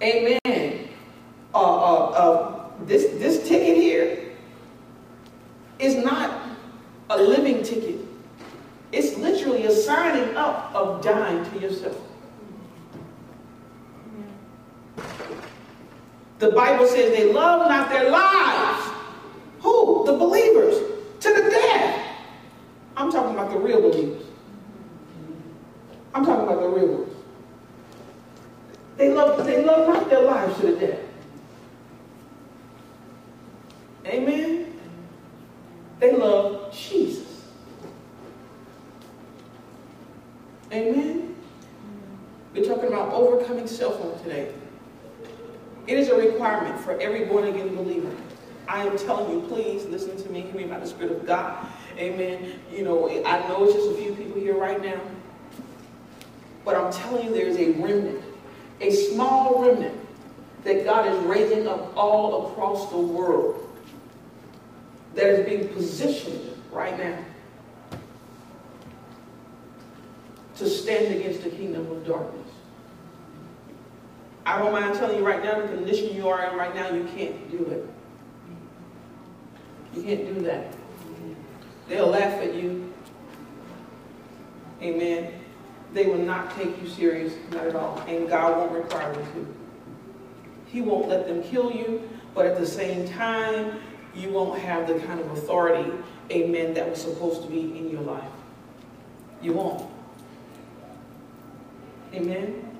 [0.00, 0.88] amen,
[1.52, 4.31] uh, uh, uh, this, this ticket here
[5.82, 6.40] is not
[7.10, 7.98] a living ticket.
[8.92, 11.98] It's literally a signing up of dying to yourself.
[16.38, 18.90] The Bible says they love not their lives.
[19.60, 20.04] Who?
[20.06, 20.76] The believers.
[21.20, 22.06] To the death.
[22.96, 24.26] I'm talking about the real believers.
[26.14, 27.14] I'm talking about the real ones.
[28.96, 31.00] They love, they love not their lives to the death.
[34.04, 34.71] Amen.
[36.02, 37.44] They love Jesus.
[40.72, 41.36] Amen?
[42.52, 44.52] We're talking about overcoming self on today.
[45.86, 48.10] It is a requirement for every born again believer.
[48.66, 51.64] I am telling you, please listen to me, hear me by the Spirit of God.
[51.96, 52.54] Amen.
[52.72, 55.00] You know, I know it's just a few people here right now.
[56.64, 58.24] But I'm telling you, there's a remnant,
[58.80, 59.96] a small remnant
[60.64, 63.71] that God is raising up all across the world
[65.14, 67.18] that is being positioned right now
[70.56, 72.48] to stand against the kingdom of darkness.
[74.44, 77.04] I don't mind telling you right now, the condition you are in right now, you
[77.16, 77.88] can't do it.
[79.94, 80.74] You can't do that.
[81.88, 82.92] They'll laugh at you.
[84.80, 85.32] Amen.
[85.92, 87.98] They will not take you serious, not at all.
[88.08, 89.54] And God won't require them to.
[90.66, 93.78] He won't let them kill you, but at the same time,
[94.14, 95.90] you won't have the kind of authority,
[96.30, 98.24] amen, that was supposed to be in your life.
[99.40, 99.90] You won't.
[102.14, 102.78] Amen?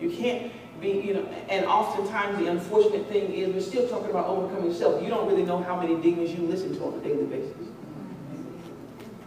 [0.00, 4.26] You can't be, you know, and oftentimes the unfortunate thing is we're still talking about
[4.26, 5.02] overcoming self.
[5.02, 7.68] You don't really know how many demons you listen to on a daily basis.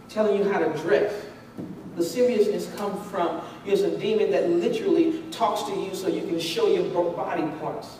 [0.08, 1.12] Telling you how to dress,
[1.96, 6.40] The seriousness comes from there's a demon that literally talks to you so you can
[6.40, 7.98] show your body parts.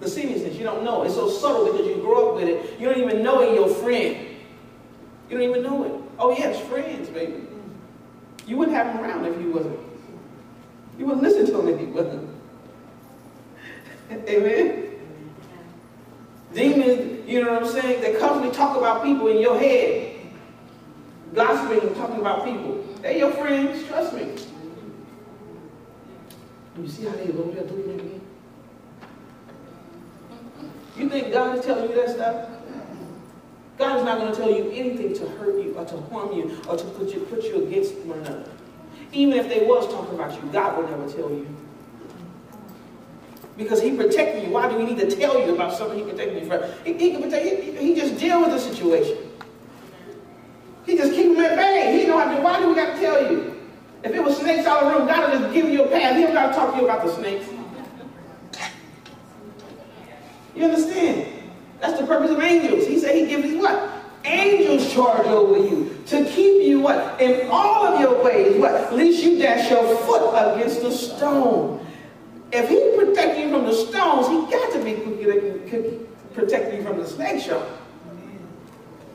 [0.00, 1.02] The seriousness, you don't know.
[1.02, 2.78] It's so subtle because you grow up with it.
[2.78, 4.26] You don't even know it, your friend.
[5.28, 5.92] You don't even know it.
[6.18, 7.46] Oh, yes, friends, baby.
[8.46, 9.78] You wouldn't have him around if he wasn't.
[10.98, 12.28] You wouldn't listen to him if he wasn't.
[14.10, 14.84] Amen.
[16.54, 18.00] Demons, you know what I'm saying?
[18.00, 20.16] They constantly talk about people in your head.
[21.34, 22.84] Gossiping and talking about people.
[23.02, 24.32] They're your friends, trust me.
[26.78, 28.20] You see how they over there doing again?
[30.98, 32.48] You think God is telling you that stuff?
[33.78, 36.60] God is not going to tell you anything to hurt you or to harm you
[36.68, 38.50] or to put you, put you against one another.
[39.12, 41.46] Even if they was talking about you, God will never tell you.
[43.56, 44.50] Because he protected you.
[44.50, 46.62] Why do we need to tell you about something he protected you from?
[46.84, 49.16] He, he, can protect, he, he just deal with the situation.
[50.84, 52.00] He just keep them at bay.
[52.00, 53.54] He know how to, why do we got to tell you?
[54.02, 56.16] If it was snakes all around, God will just give you a path.
[56.16, 57.46] He don't got to talk to you about the snakes.
[60.58, 61.26] You understand?
[61.80, 62.84] That's the purpose of angels.
[62.84, 63.92] He said he gives these what?
[64.24, 67.20] Angels charge over you to keep you what?
[67.20, 68.74] In all of your ways, what?
[68.74, 71.86] At least you dash your foot against a stone.
[72.50, 74.94] If he protect you from the stones, he got to be
[76.34, 77.64] protecting you from the snake show.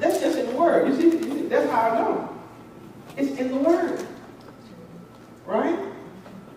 [0.00, 0.88] that's just in the word.
[0.88, 2.36] You see, that's how I know.
[3.16, 4.04] It's in the word.
[5.46, 5.93] Right?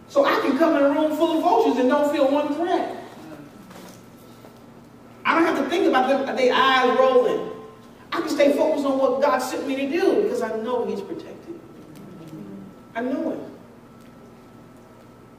[0.07, 3.03] So I can come in a room full of vultures and don't feel one threat.
[5.25, 7.51] I don't have to think about them, their eyes rolling.
[8.13, 11.01] I can stay focused on what God sent me to do because I know He's
[11.01, 11.59] protected.
[12.95, 13.39] I know it.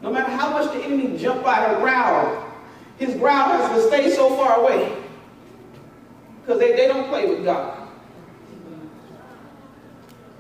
[0.02, 2.44] No matter how much the enemy jump out and growl,
[2.98, 4.96] his growl has to stay so far away.
[6.42, 7.88] Because they, they don't play with God.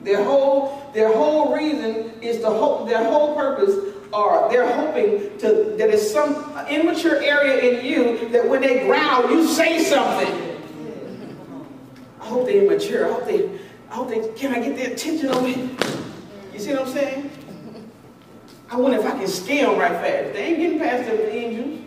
[0.02, 3.74] Their whole, their whole reason is to hope, their whole purpose
[4.12, 6.34] or they're hoping to that is some
[6.68, 10.56] immature area in you that when they growl, you say something.
[12.20, 13.06] I hope they're immature.
[13.08, 13.58] I hope they,
[13.90, 15.70] I hope they, can I get their attention on me?
[16.52, 17.30] You see what I'm saying?
[18.70, 20.34] I wonder if I can scare them right fast.
[20.34, 21.80] They ain't getting past them angels.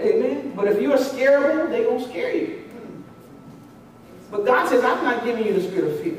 [0.00, 0.52] Amen.
[0.54, 2.64] But if you're scareable, they're going to scare you.
[4.30, 6.16] But God says, I'm not giving you the spirit of fear.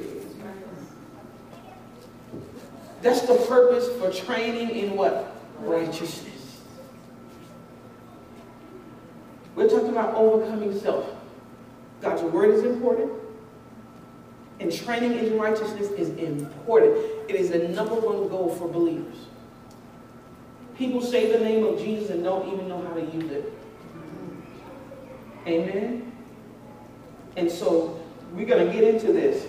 [3.01, 5.35] That's the purpose for training in what?
[5.59, 6.61] Righteousness.
[9.55, 11.09] We're talking about overcoming self.
[12.01, 13.11] God's word is important.
[14.59, 16.97] And training in righteousness is important.
[17.29, 19.17] It is the number one goal for believers.
[20.77, 23.53] People say the name of Jesus and don't even know how to use it.
[25.47, 26.11] Amen?
[27.35, 27.99] And so
[28.33, 29.45] we're going to get into this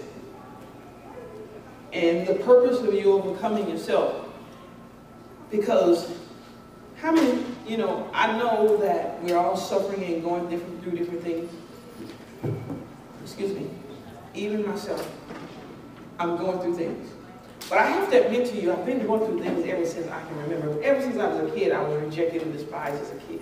[1.92, 4.28] and the purpose of you overcoming yourself.
[5.50, 6.12] Because
[6.96, 11.22] how many, you know, I know that we're all suffering and going different, through different
[11.22, 11.50] things.
[13.22, 13.68] Excuse me.
[14.34, 15.10] Even myself,
[16.18, 17.10] I'm going through things.
[17.68, 20.20] But I have to admit to you, I've been going through things ever since I
[20.22, 20.82] can remember.
[20.82, 23.40] Ever since I was a kid, I was rejected and despised as a kid.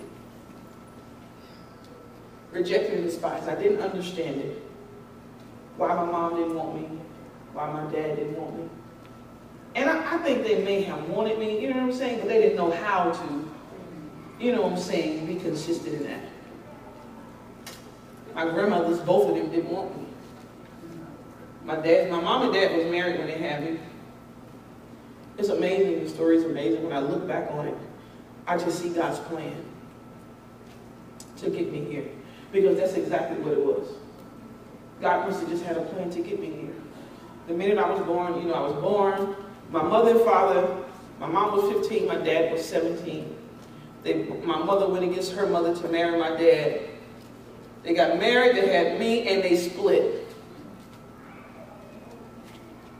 [2.51, 3.47] Rejected and despised.
[3.47, 4.63] I didn't understand it.
[5.77, 6.99] Why my mom didn't want me
[7.53, 8.69] why my dad didn't want me.
[9.75, 12.19] And I, I, think they may have wanted me, you know what I'm saying?
[12.19, 13.51] But they didn't know how to,
[14.39, 16.21] you know what I'm saying, be consistent in that.
[18.33, 20.05] My grandmothers, both of them didn't want me.
[21.63, 23.79] My dad, my mom and dad was married when they had me.
[25.37, 26.83] It's amazing, the story is amazing.
[26.83, 27.77] When I look back on it,
[28.47, 29.63] I just see God's plan
[31.37, 32.05] to get me here.
[32.51, 33.87] Because that's exactly what it was.
[34.99, 36.78] God must have just had a plan to get me here
[37.49, 39.35] the minute I was born, you know, I was born.
[39.71, 40.77] My mother and father,
[41.19, 43.35] my mom was 15, my dad was 17.
[44.03, 46.81] They, my mother went against her mother to marry my dad.
[47.83, 50.27] They got married, they had me, and they split.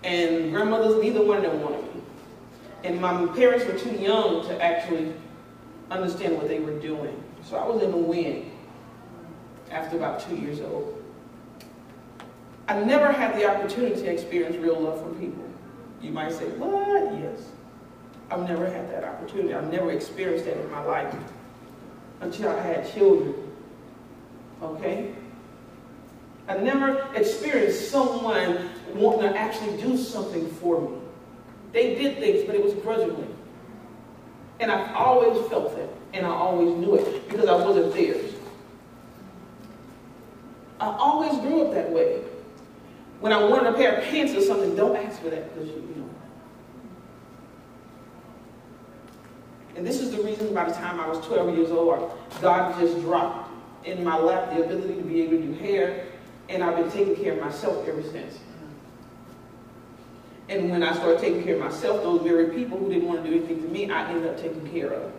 [0.04, 2.02] And grandmothers, neither one of them wanted me.
[2.84, 5.14] And my parents were too young to actually
[5.92, 7.24] understand what they were doing.
[7.44, 8.50] So I was in the wind
[9.70, 10.99] after about two years old.
[12.70, 15.44] I never had the opportunity to experience real love from people.
[16.04, 17.20] You might say, what?
[17.20, 17.50] Yes.
[18.30, 19.56] I've never had that opportunity.
[19.56, 21.16] I've never experienced that in my life
[22.22, 23.34] until I had children.
[24.62, 25.16] Okay?
[26.48, 30.98] I never experienced someone wanting to actually do something for me.
[31.74, 33.28] They did things, but it was grudgingly.
[34.60, 38.34] And I've always felt that, and I always knew it because I wasn't theirs.
[40.80, 42.22] I always grew up that way.
[43.20, 45.76] When I wanted a pair of pants or something, don't ask for that because you,
[45.76, 46.10] you know.
[49.76, 53.00] And this is the reason by the time I was 12 years old, God just
[53.02, 53.52] dropped
[53.86, 56.06] in my lap the ability to be able to do hair,
[56.48, 58.40] and I've been taking care of myself ever since.
[60.48, 63.30] And when I started taking care of myself, those very people who didn't want to
[63.30, 65.12] do anything to me, I ended up taking care of.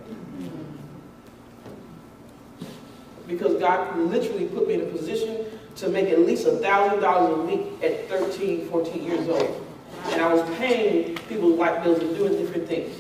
[3.29, 5.47] Because God literally put me in a position
[5.81, 9.67] to make at least a $1,000 a week at 13, 14 years old.
[10.07, 12.97] And I was paying people's light bills and doing different things.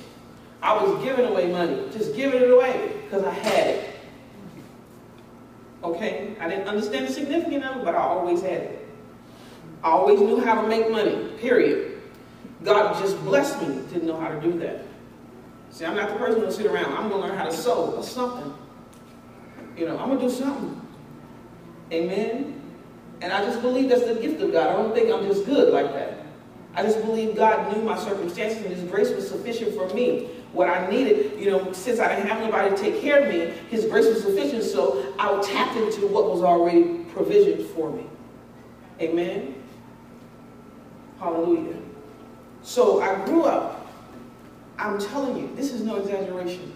[0.62, 3.91] I was giving away money, just giving it away because I had it.
[5.83, 6.37] Okay?
[6.41, 8.89] I didn't understand the significance of it, but I always had it.
[9.83, 12.03] I always knew how to make money, period.
[12.62, 14.85] God just blessed me, didn't know how to do that.
[15.70, 16.93] See, I'm not the person who'll sit around.
[16.93, 18.53] I'm going to learn how to sew or something.
[19.76, 20.81] You know, I'm going to do something.
[21.93, 22.59] Amen?
[23.21, 24.68] And I just believe that's the gift of God.
[24.68, 26.18] I don't think I'm just good like that.
[26.75, 30.29] I just believe God knew my circumstances and His grace was sufficient for me.
[30.53, 33.53] What I needed, you know, since I didn't have nobody to take care of me,
[33.68, 38.07] His grace was sufficient, so I tapped into what was already provisioned for me.
[39.01, 39.55] Amen?
[41.18, 41.77] Hallelujah.
[42.62, 43.87] So I grew up,
[44.79, 46.75] I'm telling you, this is no exaggeration.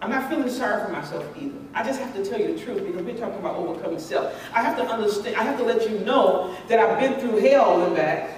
[0.00, 1.58] I'm not feeling sorry for myself either.
[1.74, 4.32] I just have to tell you the truth because we're talking about overcoming self.
[4.54, 7.84] I have to understand, I have to let you know that I've been through hell
[7.84, 8.30] and back.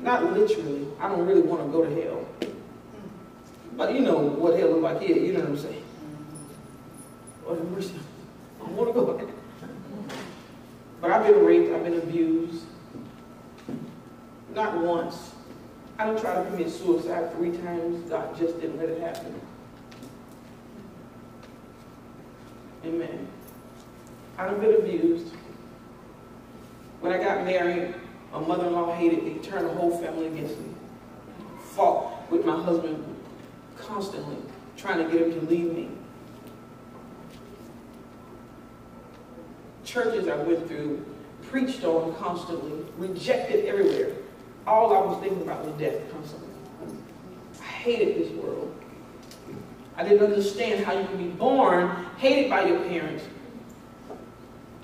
[0.00, 0.86] Not literally.
[1.00, 2.26] I don't really want to go to hell.
[3.76, 5.84] But you know what hell looks like here, you know what I'm saying?
[7.44, 7.94] Lord mercy.
[8.62, 9.26] I want to go back.
[11.00, 12.64] But I've been raped, I've been abused.
[14.54, 15.32] Not once.
[15.98, 18.08] I don't try to commit suicide three times.
[18.08, 19.40] God just didn't let it happen.
[22.84, 23.28] Amen.
[24.36, 25.32] I've been abused.
[27.00, 27.94] When I got married,
[28.32, 30.74] my mother-in-law hated me, turned the whole family against me.
[31.72, 33.02] Fought with my husband
[33.78, 34.36] constantly,
[34.76, 35.88] trying to get him to leave me.
[39.84, 41.04] Churches I went through,
[41.42, 44.16] preached on constantly, rejected everywhere.
[44.66, 46.48] All I was thinking about was death constantly.
[47.60, 48.73] I hated this world.
[49.96, 53.24] I didn't understand how you can be born hated by your parents,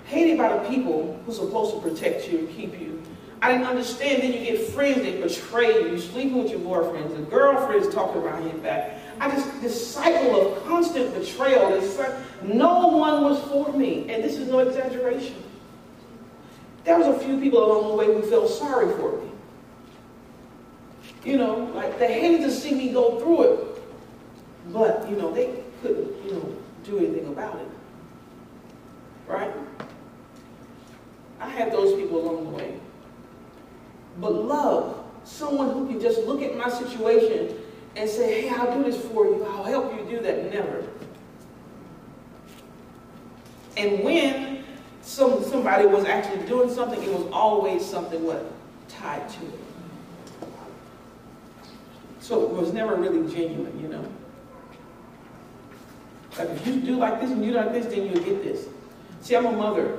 [0.05, 3.01] hated by the people who's supposed to protect you and keep you.
[3.41, 4.21] I didn't understand.
[4.21, 8.43] Then you get friends that betray you, sleeping with your boyfriends, and girlfriends talking around
[8.43, 8.99] your back.
[9.19, 11.69] I just this cycle of constant betrayal.
[11.71, 11.99] This
[12.43, 15.35] no one was for me, and this is no exaggeration.
[16.83, 19.29] There was a few people along the way who felt sorry for me.
[21.23, 23.70] You know, like they hated to see me go through it.
[24.71, 27.67] But, you know, they couldn't, you know, do anything about it.
[29.27, 29.51] Right?
[31.39, 32.79] I had those people along the way.
[34.19, 37.57] But love, someone who can just look at my situation
[37.95, 39.43] and say, hey, I'll do this for you.
[39.45, 40.53] I'll help you do that.
[40.53, 40.83] Never.
[43.77, 44.63] And when
[45.01, 48.45] some, somebody was actually doing something, it was always something what?
[48.87, 49.59] Tied to it.
[52.19, 54.05] So it was never really genuine, you know.
[56.37, 58.67] Like if you do like this and you do like this, then you'll get this.
[59.21, 59.97] See, I'm a mother,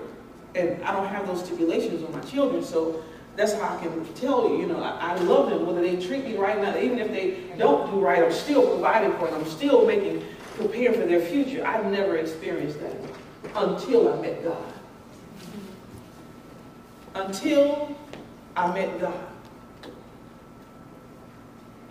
[0.54, 3.02] and I don't have those stipulations on my children, so
[3.36, 6.24] that's how I can tell you, you know, I, I love them, whether they treat
[6.24, 9.48] me right now, even if they don't do right, I'm still providing for them, I'm
[9.48, 10.24] still making,
[10.56, 11.64] preparing for their future.
[11.66, 12.96] I've never experienced that
[13.54, 14.72] until I met God.
[17.14, 17.96] Until
[18.56, 19.26] I met God.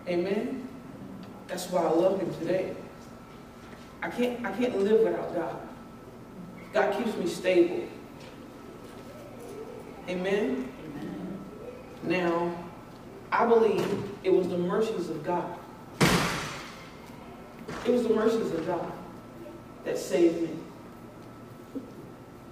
[0.08, 0.68] Amen?
[1.48, 2.76] That's why I love him today.
[4.02, 5.56] I can't, I can't live without God.
[6.74, 7.84] God keeps me stable.
[10.08, 10.72] Amen?
[10.86, 11.40] Amen?
[12.04, 12.56] Now,
[13.32, 13.86] I believe
[14.24, 15.58] it was the mercies of God.
[17.86, 18.92] It was the mercies of God
[19.86, 20.50] that saved me.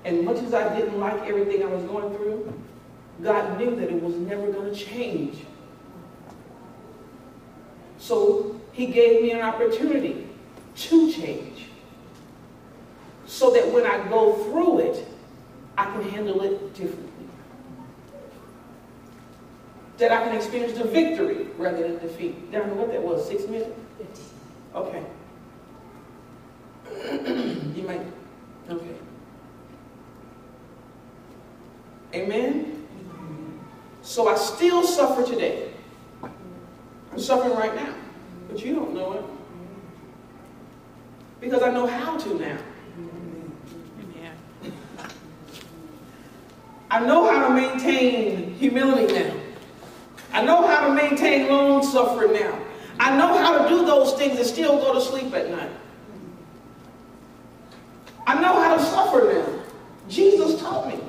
[0.06, 2.54] And much as I didn't like everything I was going through,
[3.22, 5.40] God knew that it was never going to change.
[7.98, 10.29] So he gave me an opportunity
[10.80, 11.66] to change.
[13.26, 15.08] So that when I go through it,
[15.78, 17.06] I can handle it differently.
[19.98, 22.52] That I can experience the victory rather than defeat.
[22.52, 23.70] Now, what that was, six minutes?
[24.74, 25.04] Okay.
[27.76, 28.02] you might,
[28.70, 28.96] okay.
[32.14, 32.88] Amen?
[32.96, 33.58] Mm-hmm.
[34.02, 35.72] So I still suffer today.
[36.24, 37.94] I'm suffering right now,
[38.48, 39.26] but you don't know it.
[41.40, 42.58] Because I know how to now.
[46.92, 49.34] I know how to maintain humility now.
[50.34, 52.60] I know how to maintain long suffering now.
[53.00, 55.70] I know how to do those things and still go to sleep at night.
[58.26, 59.64] I know how to suffer now.
[60.08, 61.00] Jesus taught me.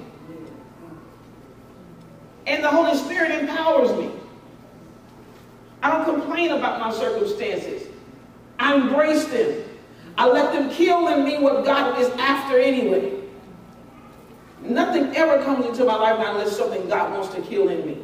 [2.47, 4.11] And the Holy Spirit empowers me.
[5.83, 7.89] I don't complain about my circumstances.
[8.59, 9.64] I embrace them.
[10.20, 13.22] I let them kill in me what God is after anyway.
[14.60, 17.96] Nothing ever comes into my life unless something God wants to kill in me.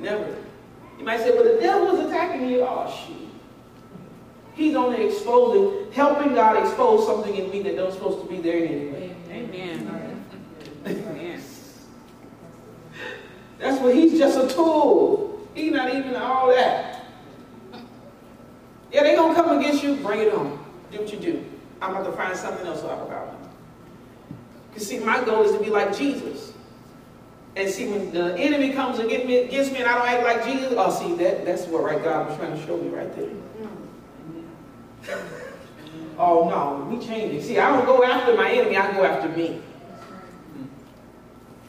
[0.00, 0.36] Never.
[0.98, 2.62] You might say, well, the devil is attacking you.
[2.62, 3.28] Oh, shoot.
[4.54, 8.64] He's only exposing, helping God expose something in me that don't supposed to be there
[8.64, 9.14] anyway.
[9.30, 10.24] Amen.
[10.86, 11.44] Amen.
[13.58, 15.46] That's what he's just a tool.
[15.52, 16.97] He's not even all that.
[18.92, 20.64] Yeah, they gonna come against you, bring it on.
[20.90, 21.44] Do what you do.
[21.80, 23.36] I'm about to find something else to talk about.
[24.74, 26.52] You see, my goal is to be like Jesus.
[27.56, 30.44] And see, when the enemy comes against me, against me and I don't act like
[30.44, 33.26] Jesus, oh, see, that, that's what right God was trying to show me right there.
[35.08, 35.20] Mm-hmm.
[36.18, 37.42] oh, no, we changing.
[37.42, 39.60] See, I don't go after my enemy, I go after me.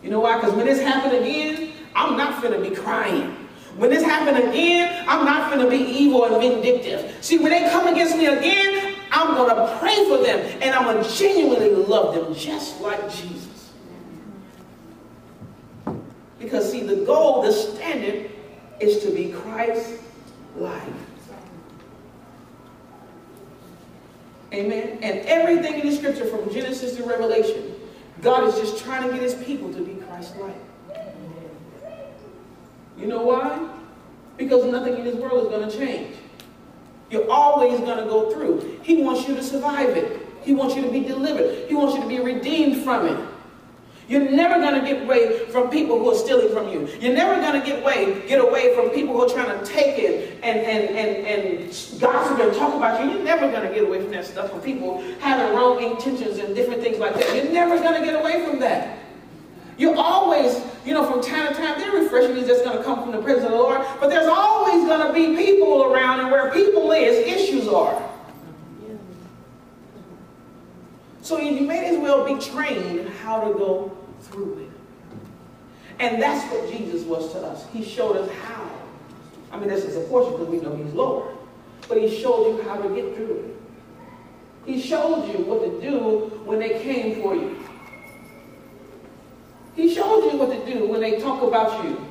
[0.04, 0.38] You know why?
[0.38, 3.36] Because when this happen again, I'm not going to be crying.
[3.78, 7.24] When this happen again, I'm not going to be evil and vindictive.
[7.24, 10.84] See, when they come against me again, I'm going to pray for them and I'm
[10.84, 13.72] going to genuinely love them just like Jesus.
[16.40, 18.32] Because see, the goal, the standard
[18.80, 20.84] is to be Christ-like.
[24.52, 25.00] Amen.
[25.02, 27.76] And everything in the scripture from Genesis to Revelation,
[28.22, 30.69] God is just trying to get his people to be Christ-like.
[33.00, 33.70] You know why?
[34.38, 36.16] Because nothing in this world is going to change.
[37.10, 38.80] You're always going to go through.
[38.84, 40.22] He wants you to survive it.
[40.44, 41.68] He wants you to be delivered.
[41.68, 43.30] He wants you to be redeemed from it.
[44.08, 46.88] You're never going to get away from people who are stealing from you.
[47.00, 50.00] You're never going to get away, get away from people who are trying to take
[50.00, 53.12] it and, and, and, and gossip and talk about you.
[53.12, 56.56] You're never going to get away from that stuff from people having wrong intentions and
[56.56, 57.36] different things like that.
[57.36, 58.98] You're never going to get away from that.
[59.80, 63.02] You're always, you know, from time to time, their refreshing is just going to come
[63.02, 63.82] from the presence of the Lord.
[64.02, 68.06] But there's always going to be people around, and where people is, issues are.
[71.22, 75.22] So you may as well be trained how to go through it.
[76.00, 77.66] And that's what Jesus was to us.
[77.72, 78.70] He showed us how.
[79.52, 81.38] I mean, this is a portion because we know he's Lord.
[81.88, 83.56] But he showed you how to get through it.
[84.66, 87.58] He showed you what to do when they came for you.
[89.80, 92.06] He showed you what to do when they talk about you.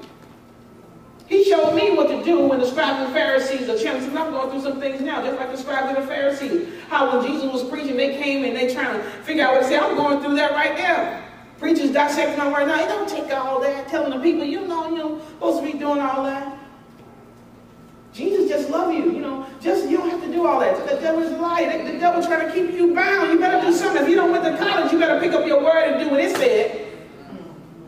[1.26, 4.16] He showed me what to do when the scribes and Pharisees are chanting.
[4.16, 6.66] I'm going through some things now, just like the scribes and the Pharisees.
[6.88, 9.68] How when Jesus was preaching, they came and they trying to figure out what to
[9.68, 9.78] say.
[9.78, 11.22] I'm going through that right now.
[11.58, 14.96] Preachers dissecting my right Now, you don't take all that, telling the people, you know,
[14.96, 16.58] you're supposed to be doing all that.
[18.14, 19.46] Jesus just love you, you know.
[19.60, 20.88] Just you don't have to do all that.
[20.88, 21.28] The devil is.
[21.32, 23.30] The, the devil trying to keep you bound.
[23.30, 24.02] You better do something.
[24.02, 26.20] If you don't went to college, you better pick up your word and do what
[26.20, 26.87] it said.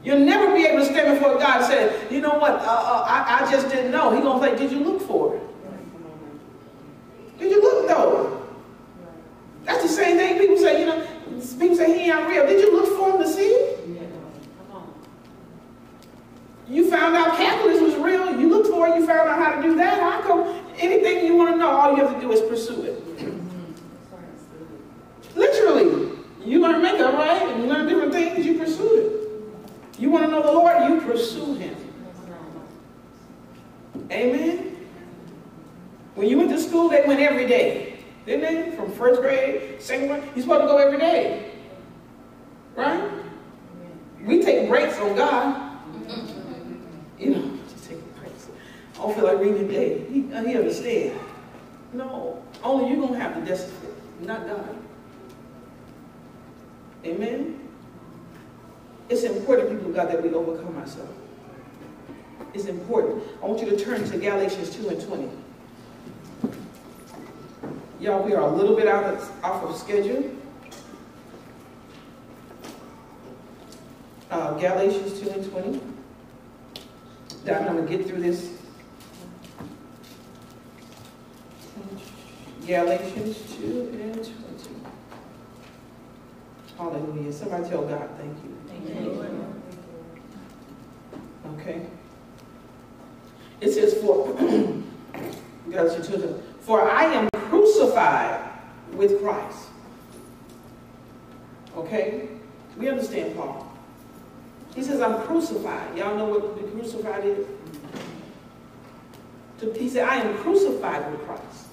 [0.03, 3.05] You'll never be able to stand before God and say, you know what, uh, uh,
[3.07, 4.15] I, I, just didn't know.
[4.15, 5.43] He's going to say, did you look for it?
[7.39, 8.47] Did you look though?
[9.65, 11.07] That's the same thing people say, you know,
[11.59, 12.47] people say he ain't real.
[12.47, 13.71] Did you look for him to see
[16.71, 18.41] You found out capitalism was real.
[18.41, 18.97] You looked for it.
[18.97, 19.99] You found out how to do that.
[19.99, 23.03] How come anything you want to know, all you have to do is pursue it?
[25.35, 26.17] Literally.
[26.45, 27.43] You learn makeup, right?
[27.43, 29.20] And you learn different things, you pursue it.
[30.01, 30.89] You want to know the Lord?
[30.89, 31.77] You pursue him.
[34.11, 34.77] Amen?
[36.15, 37.99] When you went to school, they went every day.
[38.25, 38.77] Didn't they?
[38.77, 40.23] From first grade, second grade.
[40.35, 41.53] You're supposed to go every day.
[42.75, 43.11] Right?
[44.25, 45.79] We take breaks on God.
[47.19, 48.49] You know, just take breaks.
[48.95, 50.07] I don't feel like reading today.
[50.11, 51.21] He, uh, he understands.
[51.93, 54.77] No, only you're going to have the discipline, not God.
[57.05, 57.70] Amen?
[59.11, 61.11] It's important, people of God, that we overcome ourselves.
[62.55, 63.25] It's important.
[63.43, 65.29] I want you to turn to Galatians 2 and 20.
[67.99, 70.31] Y'all, we are a little bit out of, off of schedule.
[74.31, 75.81] Uh, Galatians 2 and 20.
[77.49, 78.49] I'm going to get through this.
[82.65, 84.31] Galatians 2 and 20.
[86.79, 87.33] Hallelujah.
[87.33, 88.60] Somebody tell God, thank you.
[91.61, 91.83] Okay.
[93.61, 94.27] It says, for,
[96.61, 98.51] for I am crucified
[98.93, 99.69] with Christ.
[101.77, 102.29] Okay?
[102.77, 103.71] We understand Paul.
[104.75, 105.97] He says, I'm crucified.
[105.99, 107.47] Y'all know what the crucified is?
[109.77, 111.67] He said, I am crucified with Christ.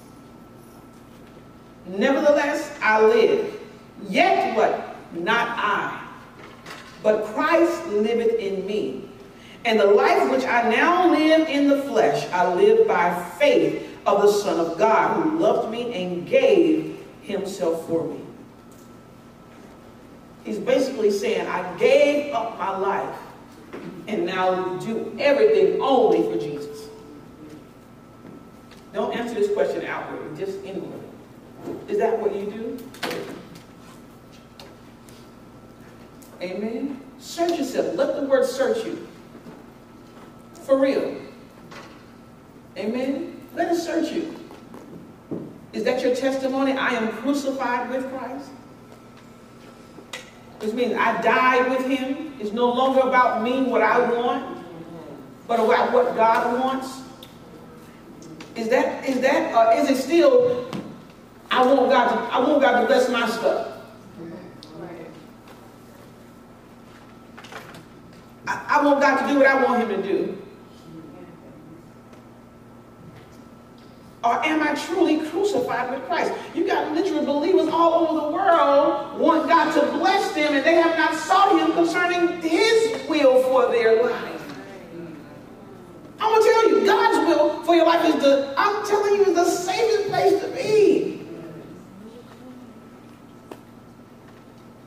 [1.86, 3.58] Nevertheless, I live.
[4.08, 4.96] Yet what?
[5.14, 6.06] Not I.
[7.02, 9.07] But Christ liveth in me.
[9.64, 14.22] And the life which I now live in the flesh, I live by faith of
[14.22, 18.20] the Son of God, who loved me and gave himself for me.
[20.44, 23.18] He's basically saying, I gave up my life
[24.06, 26.88] and now do everything only for Jesus.
[28.94, 31.00] Don't answer this question outwardly, just inwardly.
[31.88, 32.78] Is that what you do?
[36.40, 37.00] Amen.
[37.18, 37.94] Search yourself.
[37.96, 39.07] Let the word search you.
[40.68, 41.16] For real.
[42.76, 43.40] Amen.
[43.54, 44.36] Let us search you.
[45.72, 46.72] Is that your testimony?
[46.72, 48.50] I am crucified with Christ.
[50.60, 52.34] Which means I died with him.
[52.38, 54.62] It's no longer about me, what I want,
[55.46, 57.00] but about what God wants.
[58.54, 60.70] Is that, is that, uh, is it still,
[61.50, 63.68] I want God to, I want God to bless my stuff.
[68.46, 70.38] I, I want God to do what I want him to do.
[74.24, 76.32] Or am I truly crucified with Christ?
[76.54, 80.74] You got literal believers all over the world want God to bless them and they
[80.74, 84.38] have not sought him concerning his will for their life.
[86.20, 89.34] I'm to tell you, God's will for your life is the, I'm telling you, is
[89.34, 91.26] the safest place to be.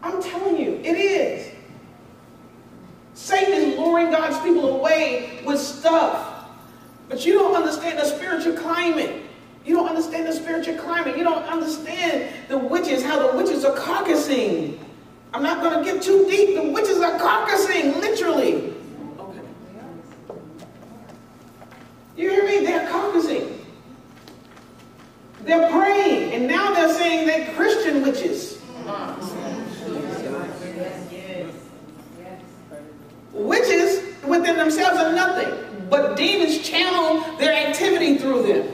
[0.03, 1.53] I'm telling you, it is.
[3.13, 6.40] Satan is luring God's people away with stuff.
[7.11, 9.23] But you don't understand the spiritual climate.
[9.65, 11.17] You don't understand the spiritual climate.
[11.17, 14.79] You don't understand the witches, how the witches are carcassing.
[15.33, 16.55] I'm not going to get too deep.
[16.55, 18.73] The witches are carcassing, literally.
[19.19, 19.41] Okay.
[22.15, 22.65] You hear me?
[22.65, 23.59] They're carcassing.
[25.41, 28.61] They're praying, and now they're saying they're Christian witches.
[33.33, 38.65] Witches within themselves are nothing, but demons channel their activity through them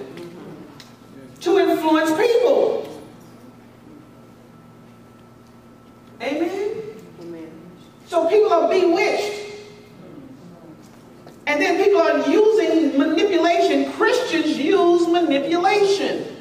[1.41, 3.01] to influence people.
[6.21, 6.83] Amen?
[7.21, 7.51] Amen.
[8.05, 9.33] So people are bewitched.
[11.47, 13.91] And then people are using manipulation.
[13.93, 16.36] Christians use manipulation.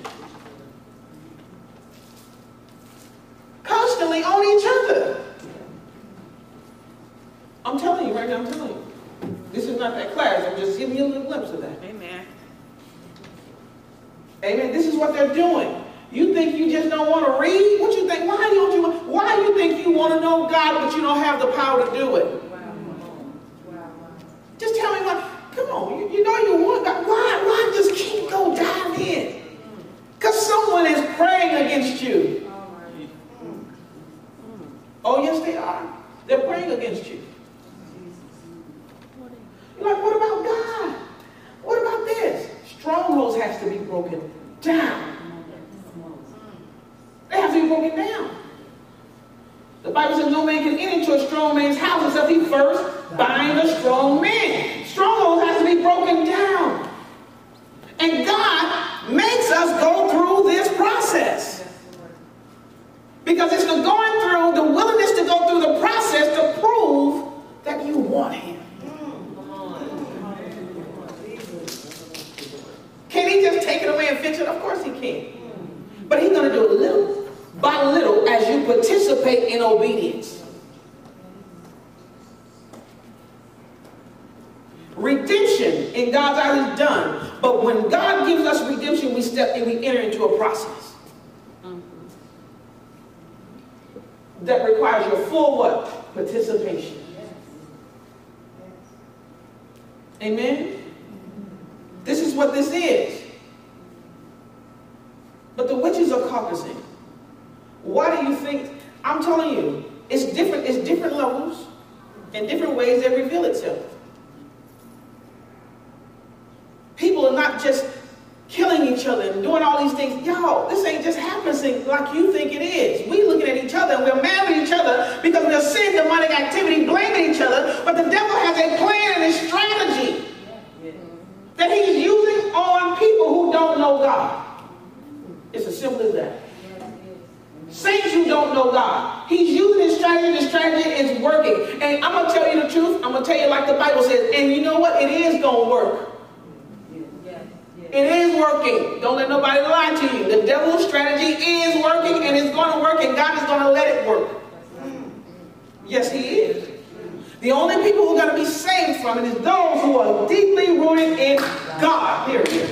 [161.87, 162.27] God.
[162.27, 162.69] Period.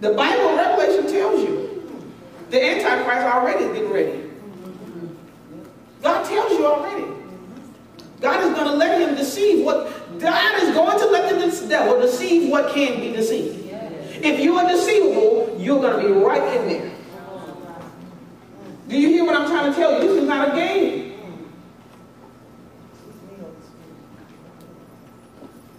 [0.00, 1.92] The Bible Revelation tells you
[2.50, 4.30] the Antichrist already is getting ready.
[6.02, 7.06] God tells you already.
[8.20, 9.90] God is going to let him deceive what
[10.20, 13.58] God is going to let the devil deceive what can be deceived.
[14.22, 16.92] If you are deceivable, you're going to be right in there.
[18.88, 20.06] Do you hear what I'm trying to tell you?
[20.06, 21.12] This is not a game.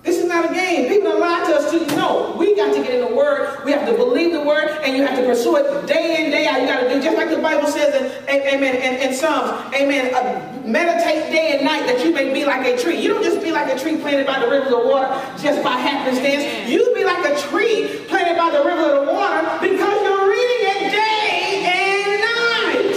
[0.03, 0.89] This is not a game.
[0.89, 1.85] People lying to us too.
[1.95, 3.63] No, we got to get in the Word.
[3.65, 6.47] We have to believe the Word, and you have to pursue it day in, day
[6.47, 6.61] out.
[6.61, 10.13] You got to do just like the Bible says in, amen, in, in Psalms, amen,
[10.15, 12.99] uh, meditate day and night that you may be like a tree.
[12.99, 15.07] You don't just be like a tree planted by the rivers of water
[15.41, 16.69] just by happenstance.
[16.69, 20.63] You be like a tree planted by the river of the water because you're reading
[20.73, 22.95] it day and night.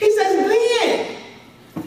[0.00, 1.16] He says, then,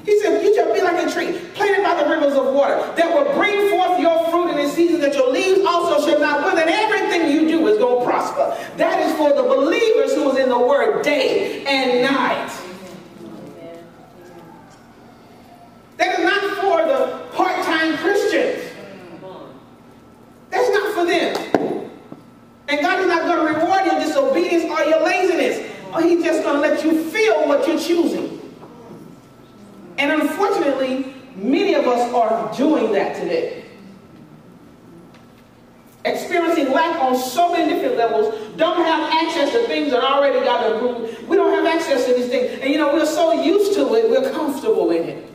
[0.06, 3.14] he said, you shall be like a tree planted by the rivers of water that
[3.14, 6.62] will bring forth your fruit in the season that your leaves also shall not wither.
[6.62, 8.58] And everything you do is going to prosper.
[8.78, 12.52] That is for the believers who is in the word day and night.
[15.98, 18.66] That is not for the part-time Christians.
[20.50, 21.92] That's not for them.
[22.70, 25.66] And God is not going to reward your disobedience or your laziness.
[25.92, 28.40] Oh, or he's just going to let you feel what you're choosing.
[29.98, 33.66] And unfortunately, many of us are doing that today.
[36.06, 40.76] Experiencing lack on so many different levels, don't have access to things that already got
[40.76, 41.28] approved.
[41.28, 42.60] We don't have access to these things.
[42.62, 45.30] And you know, we're so used to it, we're comfortable in it.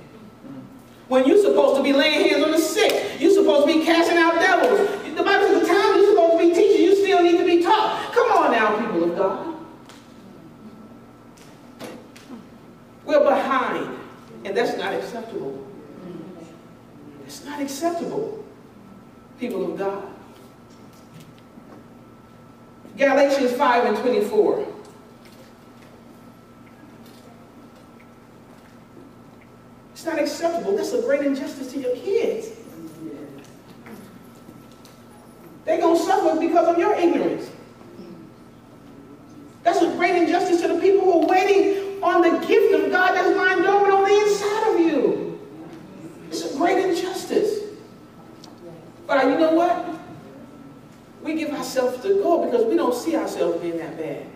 [1.08, 4.16] When you're supposed to be laying hands on the sick, you're supposed to be casting
[4.16, 4.88] out devils.
[5.14, 7.62] The Bible says the time you're supposed to be teaching, you still need to be
[7.62, 8.12] taught.
[8.14, 9.54] Come on now, people of God.
[13.04, 13.98] We're behind.
[14.44, 15.63] And that's not acceptable.
[17.26, 18.44] It's not acceptable,
[19.38, 20.08] people of God.
[22.96, 24.66] Galatians 5 and 24.
[29.92, 30.76] It's not acceptable.
[30.76, 32.48] That's a great injustice to your kids.
[35.64, 37.50] They're going to suffer because of your ignorance.
[39.62, 43.14] That's a great injustice to the people who are waiting on the gift of God
[43.14, 45.33] that's lying dormant on the inside of you.
[46.34, 47.60] It's a great injustice.
[49.06, 49.86] But you know what?
[51.22, 54.26] We give ourselves to go because we don't see ourselves being that bad.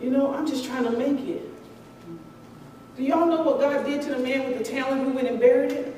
[0.00, 1.42] You know, I'm just trying to make it.
[2.96, 5.38] Do y'all know what God did to the man with the talent who went and
[5.38, 5.94] buried it?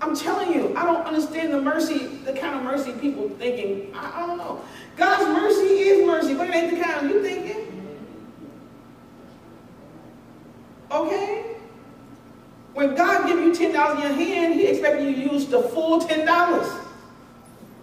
[0.00, 3.92] I'm telling you, I don't understand the mercy, the kind of mercy people thinking.
[3.94, 4.64] I, I don't know.
[4.96, 7.61] God's mercy is mercy, but it ain't the kind you thinking.
[13.90, 16.86] in your hand, he expected you to use the full $10.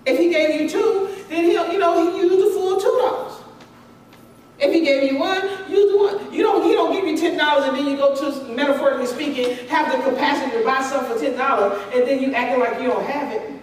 [0.05, 3.35] If he gave you two, then he'll, you know, he used the full $2.
[4.59, 6.33] If he gave you one, use the one.
[6.33, 9.91] You don't, he don't give you $10 and then you go to, metaphorically speaking, have
[9.91, 13.31] the capacity to buy something for $10 and then you acting like you don't have
[13.31, 13.59] it.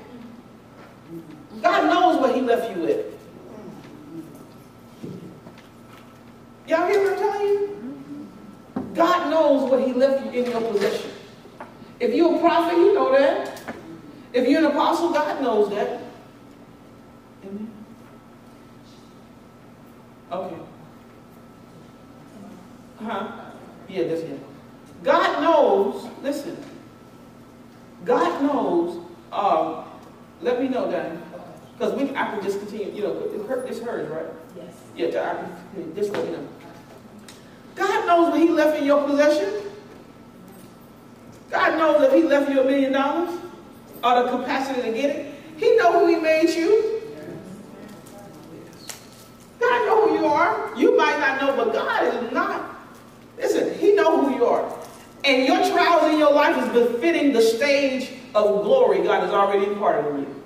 [1.63, 3.07] God knows what he left you with.
[6.67, 8.29] Y'all hear what I'm telling you?
[8.95, 11.11] God knows what he left you in your possession.
[11.99, 13.61] If you're a prophet, you know that.
[14.33, 16.03] If you're an apostle, God knows that.
[17.45, 17.73] Amen.
[20.31, 20.57] Okay.
[23.03, 23.29] Huh?
[23.89, 24.41] Yeah, that's him.
[25.03, 26.57] God knows, listen,
[28.05, 29.85] God knows, um,
[30.41, 31.23] let me know, Dan,
[31.73, 33.31] because we I can just continue, you know,
[33.67, 34.27] it's hers, right?
[34.57, 34.75] Yes.
[34.97, 36.49] Yeah, I can just let me know.
[37.75, 39.66] God knows what he left in your possession.
[41.51, 43.39] God knows if he left you a million dollars
[44.03, 45.35] or the capacity to get it.
[45.57, 47.03] He knows who he made you.
[49.59, 50.77] God knows who you are.
[50.77, 52.77] You might not know, but God is not
[53.39, 54.73] Listen, he know who you are.
[55.25, 59.67] And your trials in your life is befitting the stage of glory God has already
[59.67, 60.45] imparted on you.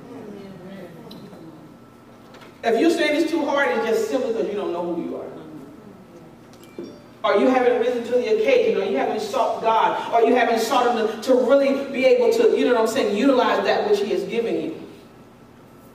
[2.62, 5.16] If you're saying it's too hard, it's just simply because you don't know who you
[5.16, 5.29] are.
[7.22, 10.60] Or you haven't risen to the occasion, or you haven't sought God, or you haven't
[10.60, 13.90] sought Him to, to really be able to, you know what I'm saying, utilize that
[13.90, 14.88] which He has given you.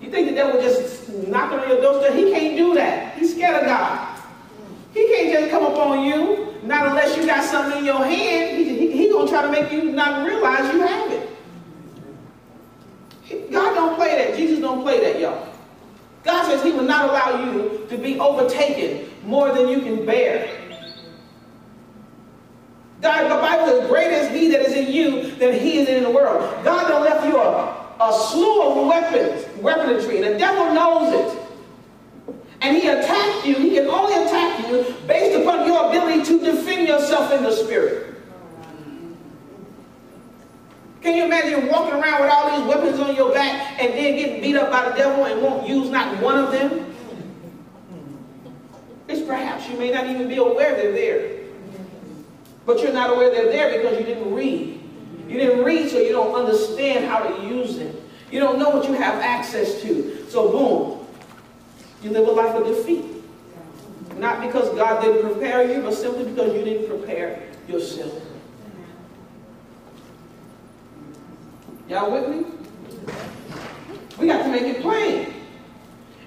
[0.01, 2.13] You think the devil just knocking on your doorstep?
[2.13, 3.17] He can't do that.
[3.17, 4.19] He's scared of God.
[4.93, 8.57] He can't just come up on you, not unless you got something in your hand.
[8.57, 11.29] He's he, he gonna try to make you not realize you have it.
[13.51, 14.37] God don't play that.
[14.37, 15.47] Jesus don't play that, y'all.
[16.23, 20.47] God says he will not allow you to be overtaken more than you can bear.
[23.05, 26.01] God, the Bible says, greater is he that is in you than he is in
[26.01, 26.41] the world.
[26.65, 32.35] God don't left you a, a slew of weapons, weaponry, and the devil knows it.
[32.61, 36.87] And he attacked you, he can only attack you based upon your ability to defend
[36.87, 38.15] yourself in the spirit.
[41.03, 44.41] Can you imagine walking around with all these weapons on your back and then getting
[44.41, 46.91] beat up by the devil and won't use not one of them?
[49.07, 51.44] It's perhaps you may not even be aware they're there.
[52.65, 54.81] But you're not aware they're there because you didn't read.
[55.27, 57.95] You didn't read so you don't understand how to use them.
[58.31, 60.29] You don't know what you have access to.
[60.29, 61.07] So boom,
[62.01, 63.05] you live a life of defeat.
[64.17, 68.13] Not because God didn't prepare you, but simply because you didn't prepare yourself.
[71.87, 72.45] Y'all with me?
[74.17, 75.33] We got to make it plain.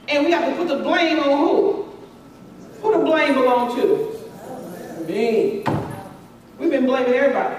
[0.08, 1.88] And we have to put the blame on who?
[2.82, 5.04] Who the blame belong to?
[5.06, 5.64] Me.
[6.58, 7.56] We've been blaming everybody.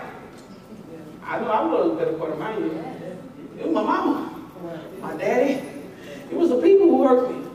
[1.23, 2.95] I know I was a better part of year.
[3.57, 4.43] It was my mama,
[4.99, 5.61] my daddy.
[6.29, 7.45] It was the people who hurt me.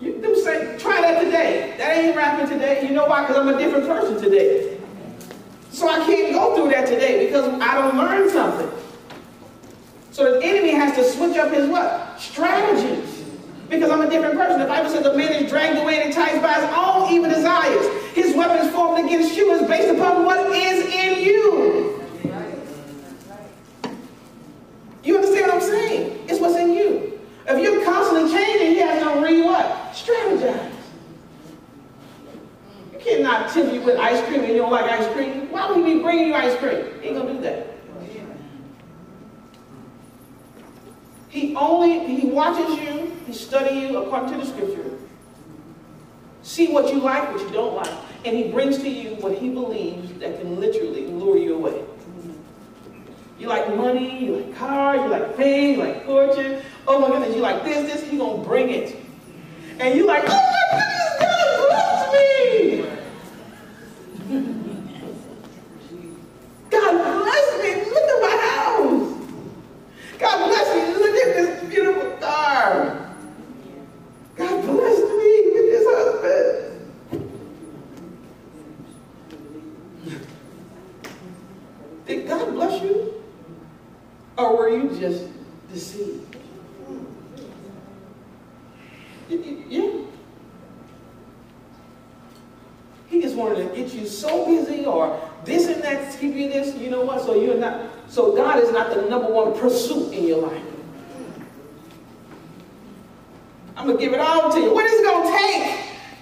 [0.00, 1.74] You them say, try that today.
[1.78, 2.86] That ain't rapping today.
[2.86, 3.22] You know why?
[3.22, 4.78] Because I'm a different person today.
[5.70, 8.70] So I can't go through that today because I don't learn something.
[10.10, 12.20] So the enemy has to switch up his what?
[12.20, 13.15] Strategies.
[13.68, 14.60] Because I'm a different person.
[14.60, 17.86] The Bible says the man is dragged away and enticed by his own evil desires.
[18.14, 22.02] His weapons formed against you is based upon what is in you.
[25.02, 26.24] You understand what I'm saying?
[26.28, 27.20] It's what's in you.
[27.48, 29.92] If you're constantly changing, he has to re what?
[29.92, 30.72] Strategize.
[32.92, 35.50] You cannot tempt you with ice cream and you don't like ice cream.
[35.50, 36.84] Why would he be bringing you ice cream?
[37.02, 37.75] Ain't gonna do that.
[41.28, 44.90] He only, he watches you, he studies you according to the scripture.
[46.42, 47.92] See what you like, what you don't like.
[48.24, 51.84] And he brings to you what he believes that can literally lure you away.
[53.38, 56.62] You like money, you like cars, you like fame, you like fortune.
[56.88, 58.96] Oh my goodness, you like this, this, he's gonna bring it.
[59.78, 62.86] And you like, oh my goodness, God bless me.
[66.70, 67.70] God bless me.
[67.90, 69.06] Look at my house.
[70.18, 70.80] God bless me.
[70.94, 73.14] Look at this beautiful car.
[74.36, 76.56] God bless me with this husband.
[82.06, 83.22] Did God bless you?
[84.38, 85.24] Or were you just
[85.72, 86.36] deceived?
[89.28, 89.90] Yeah.
[93.08, 96.48] He just wanted to get you so busy or this and that to keep you
[96.48, 97.22] this, you know what?
[97.22, 100.62] So you're not, so God is not the number one pursuit in your life.
[103.76, 104.72] I'm gonna give it all to you.
[104.74, 105.78] What is it gonna take?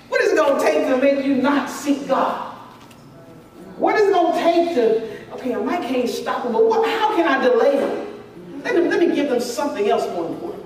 [0.09, 2.55] What is it gonna take to make you not seek God?
[3.77, 7.17] What is it gonna take to, okay, I might can't stop him, but what, how
[7.17, 8.63] can I delay him?
[8.63, 8.89] Let, me?
[8.89, 10.65] let me give them something else more important.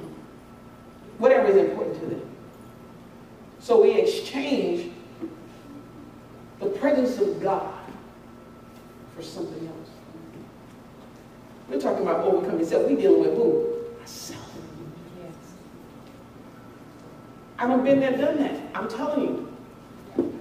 [1.18, 2.22] Whatever is important to them.
[3.60, 4.92] So we exchange
[6.60, 7.74] the presence of God
[9.14, 9.90] for something else.
[11.68, 12.88] We're talking about overcoming self.
[12.88, 13.98] We're dealing with who?
[13.98, 14.50] Myself.
[15.20, 15.34] Yes.
[17.58, 18.60] I have been there, done that.
[18.74, 19.56] I'm telling you.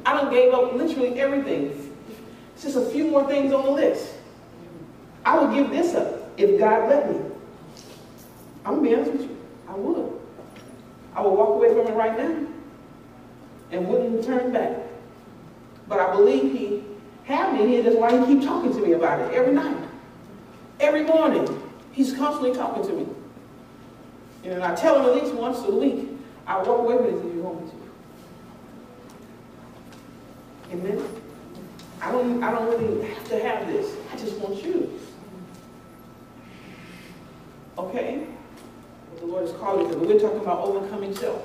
[0.05, 1.93] I done gave up literally everything.
[2.53, 4.13] It's just a few more things on the list.
[5.25, 7.19] I would give this up if God let me.
[8.65, 9.37] I'm gonna be honest with you.
[9.67, 10.19] I would.
[11.15, 12.47] I would walk away from it right now
[13.71, 14.77] and wouldn't turn back.
[15.87, 16.83] But I believe he
[17.23, 17.83] had me here.
[17.83, 19.77] That's why he keeps talking to me about it every night.
[20.79, 21.47] Every morning.
[21.91, 23.07] He's constantly talking to me.
[24.43, 26.09] And I tell him at least once a week,
[26.45, 27.76] I walk away with it if you want me to.
[30.71, 31.03] Amen?
[32.01, 33.95] I don't, I don't really have to have this.
[34.11, 34.99] I just want you.
[37.77, 38.27] Okay?
[39.09, 39.97] What the Lord is calling to.
[39.97, 41.41] But we're talking about overcoming self.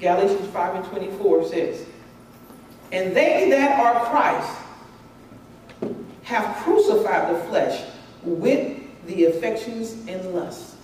[0.00, 1.86] Galatians 5 and 24 says,
[2.90, 4.58] And they that are Christ
[6.24, 7.84] have crucified the flesh
[8.22, 10.76] with the affections and lusts.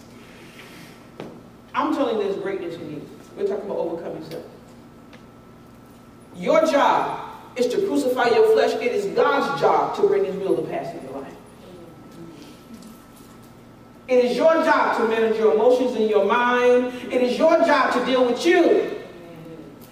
[1.75, 3.09] I'm telling you there's greatness in you.
[3.37, 4.45] We're talking about overcoming self.
[6.37, 8.75] Your job is to crucify your flesh.
[8.75, 11.35] It is God's job to bring his will to pass in your life.
[14.09, 16.95] It is your job to manage your emotions in your mind.
[17.13, 19.03] It is your job to deal with you.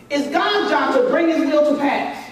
[0.09, 2.30] It's God's job to bring his will to pass.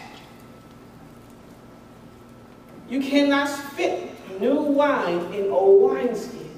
[2.88, 4.10] You cannot fit
[4.40, 6.50] new wine in old wineskin.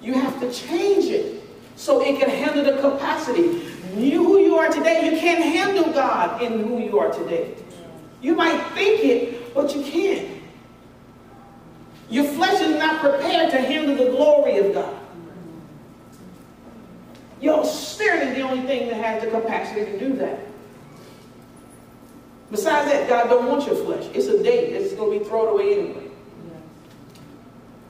[0.00, 1.42] You have to change it
[1.76, 3.62] so it can handle the capacity.
[3.94, 7.54] You who you are today, you can't handle God in who you are today.
[8.22, 10.42] You might think it, but you can't.
[12.08, 14.98] Your flesh is not prepared to handle the glory of God.
[17.40, 20.38] Your spirit is the only thing that has the capacity to do that.
[22.50, 24.08] Besides that, God don't want your flesh.
[24.14, 24.74] It's a date.
[24.74, 26.11] It's going to be thrown away anyway.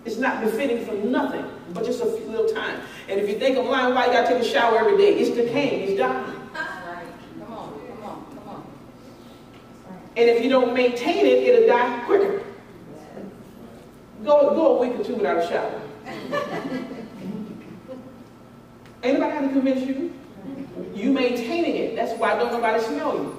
[0.05, 2.81] It's not befitting for nothing, but just a few little time.
[3.09, 5.15] And if you think I'm lying, why you got to take a shower every day?
[5.15, 5.91] It's decaying.
[5.91, 6.25] It's dying.
[7.39, 8.65] Come on, come on, come on.
[10.17, 12.43] And if you don't maintain it, it'll die quicker.
[14.25, 15.81] Go, go a week or two without a shower.
[19.03, 20.13] Anybody have to convince you?
[20.95, 21.97] You maintaining it.
[21.97, 23.39] That's why don't nobody smell you.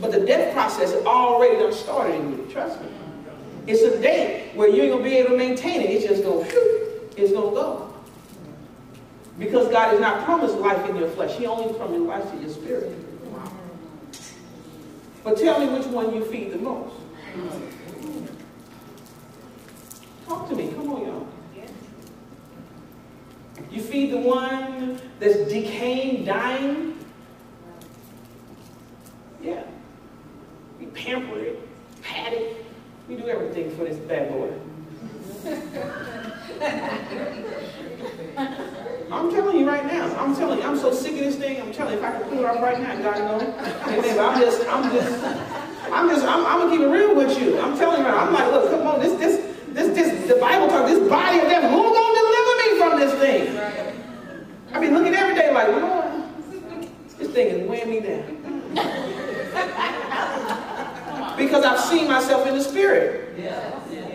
[0.00, 2.46] But the death process already done started in you.
[2.52, 2.88] Trust me.
[3.68, 5.90] It's a day where you ain't gonna be able to maintain it.
[5.90, 7.94] It's just gonna whew, it's gonna go.
[9.38, 11.36] Because God has not promised life in your flesh.
[11.36, 12.96] He only promised life to your spirit.
[15.22, 16.94] But tell me which one you feed the most.
[20.26, 20.72] Talk to me.
[20.72, 21.26] Come on, y'all.
[23.70, 26.98] You feed the one that's decaying, dying.
[29.42, 29.62] Yeah.
[30.80, 32.64] You pamper it, pat it.
[33.08, 34.52] We do everything for this bad boy.
[39.10, 40.14] I'm telling you right now.
[40.18, 41.62] I'm telling you, I'm so sick of this thing.
[41.62, 43.42] I'm telling you, if I could pull it off right now, God knows.
[43.88, 44.18] Amen.
[44.18, 45.24] I'm just, I'm just,
[45.90, 47.58] I'm just, I'm, I'm gonna keep it real with you.
[47.58, 50.86] I'm telling you, I'm like, look, come on, this, this, this, this, the Bible talk,
[50.86, 53.56] this body of death, who gonna deliver me from this thing?
[54.74, 58.34] I mean, looking every day like, Lord, this thing is weighing me down.
[61.38, 63.38] Because I've seen myself in the spirit.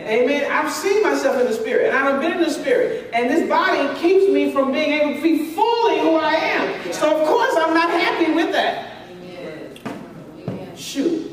[0.05, 0.51] Amen.
[0.51, 3.87] I've seen myself in the spirit, and I've been in the spirit, and this body
[3.99, 6.91] keeps me from being able to be fully who I am.
[6.91, 8.89] So of course I'm not happy with that.
[10.75, 11.31] Shoot.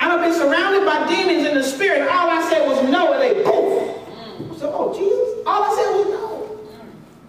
[0.00, 3.34] I've been surrounded by demons in the spirit, all I said was no, and they
[3.44, 4.58] poof.
[4.58, 6.60] So, oh Jesus, all I said was no.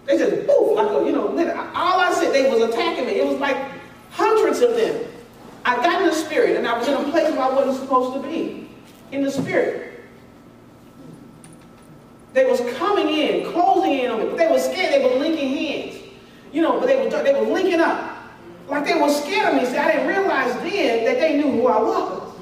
[0.06, 1.28] They just poof, like you know,
[1.74, 3.20] all I said, they was attacking me.
[3.20, 3.56] It was like
[4.10, 5.04] hundreds of them.
[5.68, 8.14] I got in the spirit, and I was in a place where I wasn't supposed
[8.14, 8.70] to be.
[9.12, 10.00] In the spirit.
[12.32, 14.94] They was coming in, closing in on me, but they were scared.
[14.94, 15.96] They were linking hands.
[16.52, 18.16] You know, but they were, they were linking up.
[18.68, 19.68] Like they were scared of me.
[19.68, 22.32] See, I didn't realize then that they knew who I was.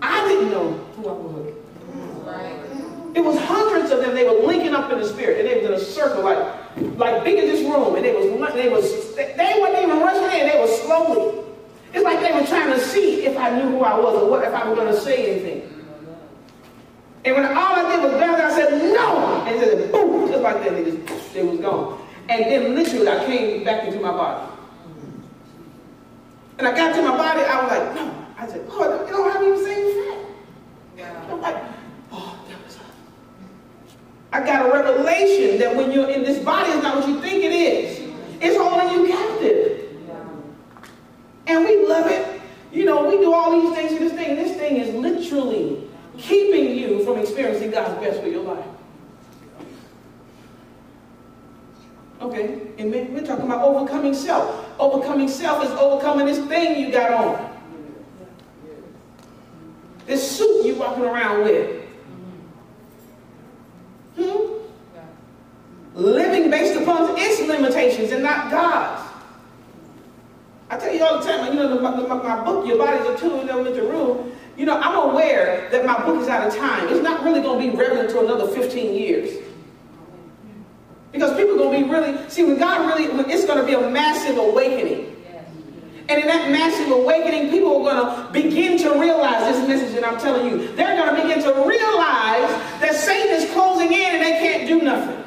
[0.00, 1.54] I didn't know who I was.
[3.16, 4.14] It was hundreds of them.
[4.14, 6.38] They were linking up in the spirit, and they was in a circle, like,
[6.98, 7.94] like big as this room.
[7.96, 10.48] And they was, they was, they weren't even rushing in.
[10.48, 11.43] They were slowly.
[11.94, 14.42] It's like they were trying to see if I knew who I was or what
[14.42, 15.70] if I was going to say anything.
[17.24, 19.44] And when all I did was bow down, I said, no!
[19.46, 22.04] And said, boom, just like that, they just, they was gone.
[22.28, 24.50] And then literally I came back into my body.
[26.58, 28.26] And I got to my body, I was like, no.
[28.38, 31.30] I said, oh, you don't have even seen fat.
[31.30, 31.62] I'm like,
[32.10, 32.78] oh, that was
[34.32, 37.44] I got a revelation that when you're in this body, it's not what you think
[37.44, 38.00] it is.
[38.40, 39.83] It's holding you captive.
[41.46, 42.40] And we love it.
[42.72, 44.36] You know, we do all these things in this thing.
[44.36, 45.88] This thing is literally
[46.18, 48.64] keeping you from experiencing God's best for your life.
[52.20, 54.66] Okay, and we're talking about overcoming self.
[54.78, 57.54] Overcoming self is overcoming this thing you got on.
[60.06, 61.84] This suit you're walking around with.
[64.16, 64.54] Hmm?
[65.94, 69.03] Living based upon its limitations and not God's.
[70.70, 73.44] I tell you all the time, you know, my, my, book, Your Body's a Tool,
[73.44, 76.88] know, with rule, you know, I'm aware that my book is out of time.
[76.88, 79.42] It's not really going to be relevant to another 15 years.
[81.12, 83.74] Because people are going to be really, see, when God really, it's going to be
[83.74, 85.14] a massive awakening.
[86.08, 90.06] And in that massive awakening, people are going to begin to realize this message that
[90.06, 90.74] I'm telling you.
[90.74, 92.50] They're going to begin to realize
[92.80, 95.24] that Satan is closing in and they can't do nothing.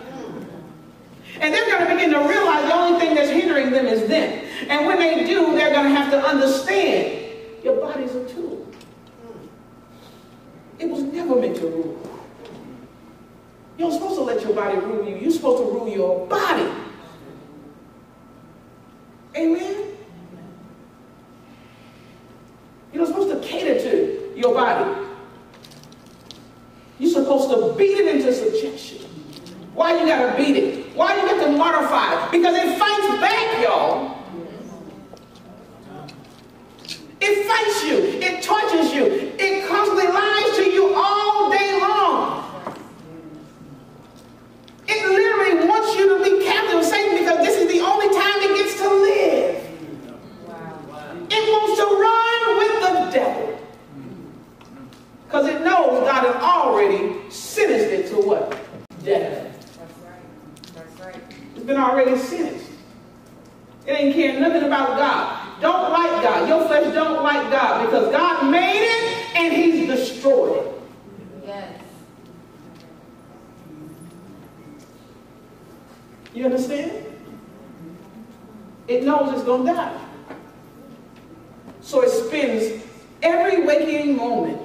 [1.40, 4.46] And they're going to begin to realize the only thing that's hindering them is them.
[4.70, 7.34] And when they do, they're going to have to understand
[7.64, 8.68] your body's a tool.
[9.24, 9.48] Mm.
[10.80, 12.08] It was never meant to rule.
[13.78, 15.18] You're supposed to let your body rule you.
[15.18, 16.72] You're supposed to rule your body.
[19.36, 19.96] Amen?
[22.92, 25.08] You're not supposed to cater to your body.
[26.98, 28.34] You're supposed to beat it into
[29.78, 30.96] Why you gotta beat it?
[30.96, 32.32] Why you got to mortify it?
[32.32, 34.18] Because it fights back, y'all.
[37.22, 37.98] It fights you.
[38.20, 39.06] It tortures you.
[39.38, 42.74] It constantly lies to you all day long.
[44.88, 48.42] It literally wants you to be captive of Satan because this is the only time
[48.50, 49.64] it gets to live.
[51.30, 53.60] It wants to run with the devil.
[55.28, 58.58] Because it knows God has already sentenced it to what?
[59.04, 59.54] Death.
[59.78, 60.22] That's right.
[60.74, 60.97] That's right.
[61.56, 62.72] It's been already sentenced.
[63.86, 65.62] It ain't care nothing about God.
[65.62, 66.48] Don't like God.
[66.50, 70.82] Your flesh don't like God because God made it and He's destroyed it.
[71.46, 71.82] Yes.
[76.34, 77.06] You understand?
[78.88, 80.02] It knows it's going to die.
[81.82, 82.84] So it spends
[83.22, 84.62] every waking moment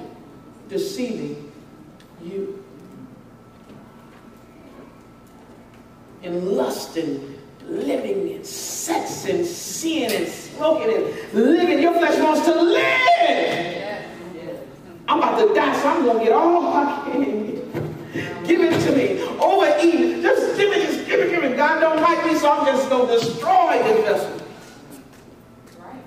[0.69, 1.51] deceiving
[2.21, 2.62] you.
[6.23, 11.81] And lusting, living and sex and sin and smoking and living.
[11.81, 12.79] Your flesh wants to live.
[13.19, 14.63] Yes.
[15.09, 17.53] I'm about to die, so I'm going to get all I can.
[18.45, 19.21] Give it to me.
[19.39, 20.21] Overeat.
[20.21, 21.57] Just give it, just give it, give it.
[21.57, 24.37] God don't like me, so I'm just going to destroy this vessel.
[25.65, 26.03] That's right.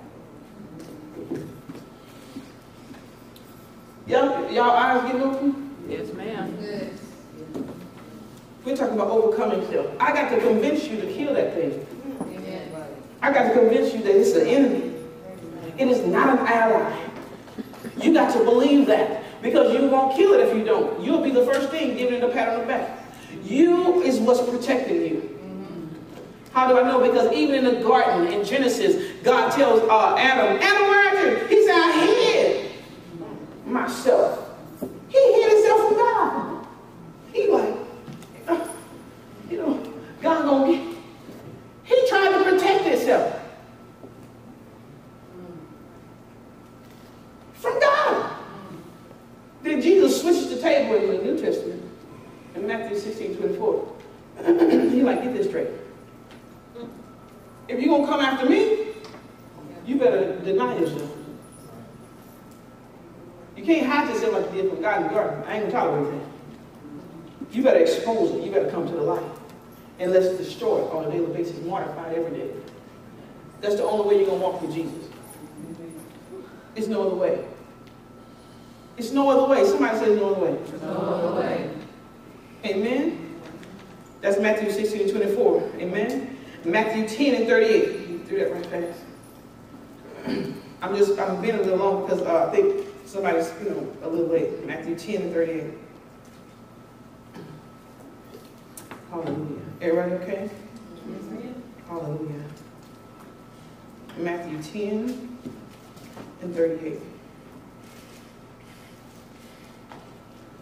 [4.07, 5.77] Y'all, y'all eyes getting open?
[5.89, 6.57] Yes, ma'am.
[6.57, 6.93] Good.
[8.67, 9.87] We're talking about overcoming self.
[10.01, 11.87] I got to convince you to kill that thing.
[13.23, 14.93] I got to convince you that it's an enemy.
[15.79, 17.07] It is not an ally.
[17.99, 21.01] You got to believe that because you won't kill it if you don't.
[21.01, 23.05] You'll be the first thing giving it a pat on the back.
[23.45, 25.39] You is what's protecting you.
[26.53, 27.01] How do I know?
[27.01, 31.47] Because even in the garden in Genesis, God tells uh, Adam, Adam, where are you?
[31.47, 32.73] He said, I hid
[33.65, 34.59] myself.
[35.09, 36.67] He hid himself from God.
[37.33, 37.75] He like,
[38.49, 38.69] uh,
[39.51, 39.93] you know,
[40.47, 40.97] God gonna get.
[41.85, 43.41] He tried to protect himself
[47.55, 48.37] from God.
[49.63, 51.83] Then Jesus switches the table in the New Testament
[52.55, 53.97] in Matthew 16, 24.
[54.47, 55.69] he like, get this straight.
[57.69, 58.89] If you're gonna come after me,
[59.85, 61.11] you better deny yourself.
[63.57, 65.45] You can't hide yourself like you did from God in the garden.
[65.47, 67.55] I ain't gonna tolerate that.
[67.55, 68.45] You better expose it.
[68.45, 69.36] You better come to the light.
[69.99, 72.51] And let's destroy it on a daily basis, mortify it every day.
[73.61, 75.09] That's the only way you're gonna walk with Jesus.
[76.75, 77.45] It's no other way.
[78.99, 79.67] It's no other way.
[79.67, 80.59] Somebody says no other way.
[80.83, 81.71] No other way.
[82.65, 83.41] Amen.
[84.21, 85.73] That's Matthew 16 and 24.
[85.79, 86.37] Amen.
[86.65, 88.09] Matthew 10 and 38.
[88.09, 89.01] You threw that right fast.
[90.83, 94.09] I'm just, I'm being a little long because uh, I think somebody's, you know, a
[94.09, 94.67] little late.
[94.67, 95.65] Matthew 10 and 38.
[99.11, 99.66] Hallelujah.
[99.81, 100.51] Everybody okay?
[101.87, 102.43] Hallelujah.
[104.17, 105.39] Matthew 10
[106.41, 106.99] and 38.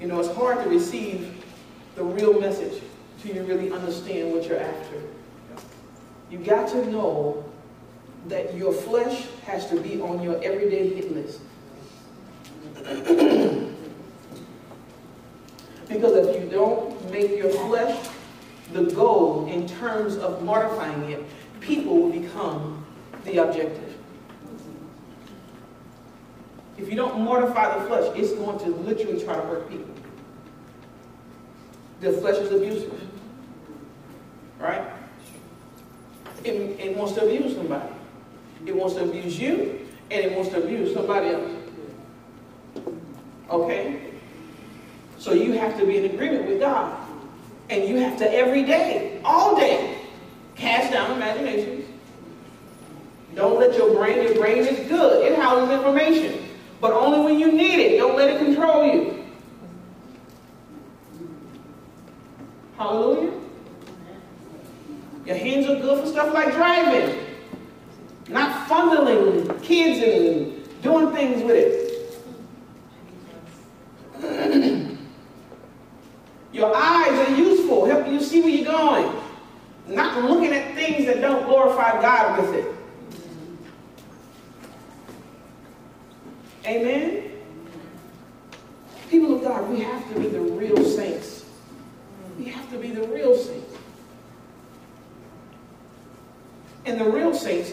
[0.01, 1.45] You know, it's hard to receive
[1.95, 2.83] the real message
[3.21, 5.01] till you really understand what you're after.
[6.29, 7.45] You got to know
[8.27, 11.41] that your flesh has to be on your everyday hit list.
[15.89, 17.97] because if you don't make your flesh
[18.73, 21.25] the goal in terms of mortifying it,
[21.61, 22.85] people will become
[23.25, 23.95] the objective.
[26.77, 29.95] If you don't mortify the flesh, it's going to literally try to hurt people.
[32.01, 33.01] The flesh is abusive.
[34.59, 34.85] Right?
[36.43, 37.93] It, it wants to abuse somebody.
[38.67, 41.51] It wants to abuse you, and it wants to abuse somebody else.
[43.51, 44.01] Okay?
[45.19, 47.04] So you have to be in agreement with God.
[47.71, 49.99] And you have to every day, all day,
[50.55, 51.87] cast down imaginations.
[53.35, 55.25] Don't let your brain, your brain is good.
[55.25, 56.49] It houses information.
[56.81, 57.99] But only when you need it.
[57.99, 59.25] Don't let it control you.
[62.77, 63.33] Hallelujah.
[65.27, 67.25] Your hands are good for stuff like driving.
[68.29, 71.57] Not fondling kids and doing things with
[74.23, 74.71] it.
[76.55, 79.13] Your eyes are useful, helping you see where you're going.
[79.89, 82.75] Not looking at things that don't glorify God with it.
[86.65, 87.33] Amen?
[89.11, 91.45] People of God, we have to be the real saints.
[92.39, 93.77] We have to be the real saints.
[96.87, 97.73] And the real saints,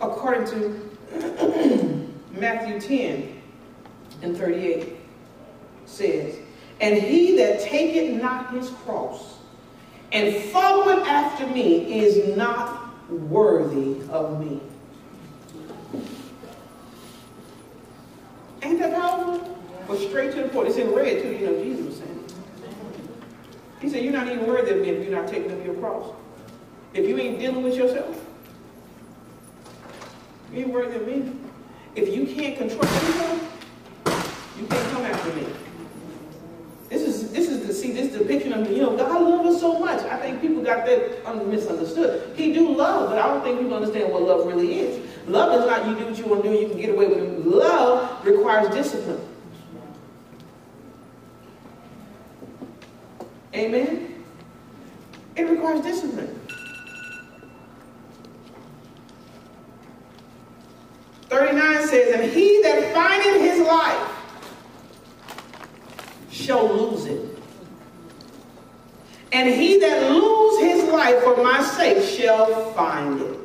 [0.00, 3.42] according to Matthew 10
[4.22, 4.96] and 38,
[5.84, 6.38] says,
[6.82, 9.38] And he that taketh not his cross
[10.10, 14.60] and following after me is not worthy of me.
[18.62, 19.58] Ain't that powerful?
[19.86, 20.68] But straight to the point.
[20.68, 22.24] It's in red too, you know, Jesus was saying.
[23.80, 26.12] He said, You're not even worthy of me if you're not taking up your cross.
[26.94, 28.24] If you ain't dealing with yourself,
[30.52, 31.32] you ain't worthy of me.
[31.94, 33.64] If you can't control yourself,
[34.58, 35.46] you can't come after me.
[37.32, 40.02] This is the see this depiction of you know God loves us so much.
[40.04, 42.36] I think people got that misunderstood.
[42.36, 45.28] He do love, but I don't think people understand what love really is.
[45.28, 47.18] Love is not you do what you want to do, you can get away with
[47.18, 47.46] it.
[47.46, 49.20] Love requires discipline.
[53.54, 54.24] Amen?
[55.36, 56.38] It requires discipline.
[61.28, 64.21] 39 says, And he that findeth his life
[66.32, 67.38] shall lose it.
[69.32, 73.38] And he that lose his life for my sake shall find it.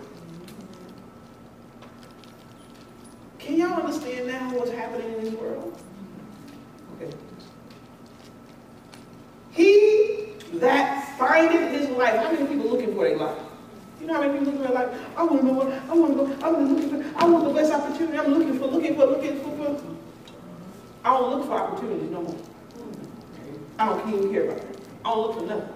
[3.39, 5.79] Can y'all understand now what's happening in this world?
[6.95, 7.13] Okay.
[9.51, 12.15] He that findeth his life.
[12.15, 13.39] How many people looking for their life?
[14.01, 14.99] You know how many people looking for their life?
[15.15, 16.47] I want to know what I want to go.
[16.47, 17.19] I'm looking for.
[17.19, 18.17] I want the best opportunity.
[18.17, 19.55] I'm looking for, looking for, looking for.
[19.55, 19.81] for.
[21.05, 22.35] I don't look for opportunities no more.
[23.79, 24.81] I don't even care about that.
[25.05, 25.73] I don't look for nothing.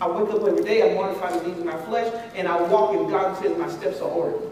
[0.00, 0.90] I wake up every day.
[0.90, 4.00] I mortify the deeds of my flesh, and I walk in God says my steps
[4.00, 4.50] are ordered.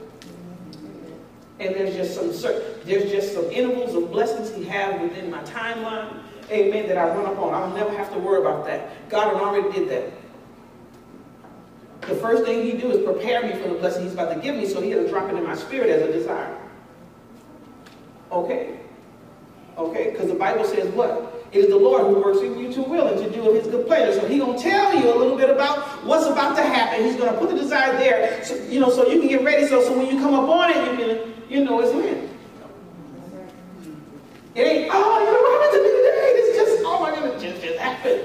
[1.59, 5.43] And there's just some certain, there's just some intervals of blessings He has within my
[5.43, 6.23] timeline
[6.53, 7.55] amen, that I run up on.
[7.55, 9.09] I'll never have to worry about that.
[9.09, 10.13] God already did that.
[12.09, 14.57] The first thing he do is prepare me for the blessing he's about to give
[14.57, 16.57] me, so he had to drop it in my spirit as a desire.
[18.31, 18.81] Okay?
[19.79, 20.11] Okay?
[20.11, 21.42] Because the Bible says what?
[21.53, 23.67] It is the Lord who works in you to will and to do of his
[23.67, 24.19] good pleasure.
[24.19, 27.05] So he's going to tell you a little bit about what's about to happen.
[27.05, 29.67] He's going to put the desire there, so, you know, so you can get ready.
[29.67, 32.31] So, so when you come up on it, you can, you know it's in.
[34.55, 36.33] It ain't, oh, you know what happened to me today?
[36.37, 38.23] This just, oh my goodness, just, just happened.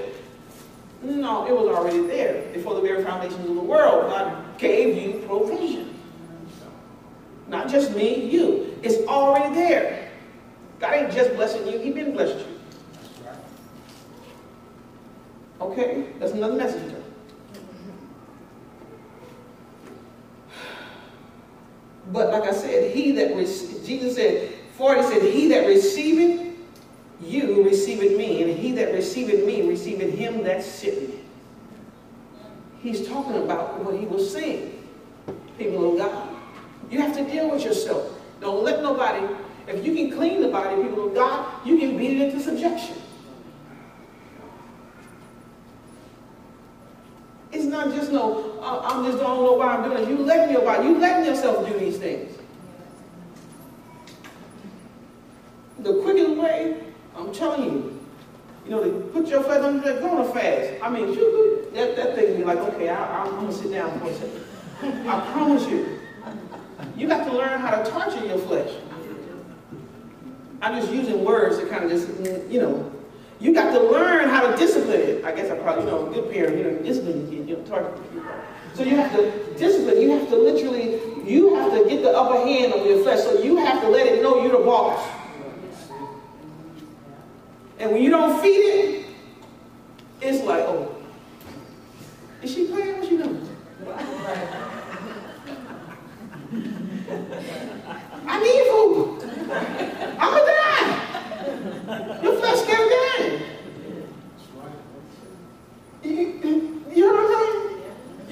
[1.03, 2.49] No, it was already there.
[2.53, 5.93] Before the very foundations of the world, God gave you provision.
[7.49, 8.77] Not just me, you.
[8.83, 10.11] It's already there.
[10.79, 12.56] God ain't just blessing you, He been blessed you.
[15.59, 16.93] Okay, that's another message.
[22.11, 23.35] But like I said, he that
[23.85, 26.47] Jesus said, 40 said, He that receiveth
[27.21, 31.19] you receiveth me, and he that receiveth me receiveth him that sent me.
[32.79, 34.88] He's talking about what he was saying,
[35.57, 36.29] people of God.
[36.91, 38.13] You have to deal with yourself.
[38.39, 39.27] Don't let nobody,
[39.67, 42.97] if you can clean the body, people of God, you can beat it into subjection.
[47.51, 50.10] It's not just no, I'm just don't know why I'm doing it.
[50.10, 52.38] You letting your body, you letting yourself do these things.
[55.80, 56.84] The quickest way,
[57.15, 57.99] I'm telling you,
[58.65, 60.84] you know, to put your the go on a fast.
[60.84, 64.07] I mean, you, that, that thing be like, okay, I, am to sit down for
[64.07, 64.44] a second.
[65.07, 65.99] I promise you.
[66.95, 68.72] You got to learn how to torture your flesh.
[70.61, 72.07] I'm just using words to kind of just,
[72.49, 72.91] you know,
[73.39, 75.26] you got to learn how to discipline it.
[75.26, 77.64] I guess I probably, you know, good parent, you know, discipline your kid, you know,
[77.64, 77.94] torture.
[78.77, 82.37] So you have to discipline, you have to literally, you have to get the upper
[82.45, 83.21] hand on your flesh.
[83.21, 85.03] So you have to let it know you're the boss.
[87.79, 89.05] And when you don't feed it,
[90.21, 90.95] it's like, oh,
[92.43, 92.99] is she playing?
[92.99, 93.49] What she doing?
[98.27, 99.23] I need food.
[100.19, 102.21] I'm gonna die.
[102.21, 103.41] Your flesh can't die.
[106.03, 107.36] You, you know what I'm saying?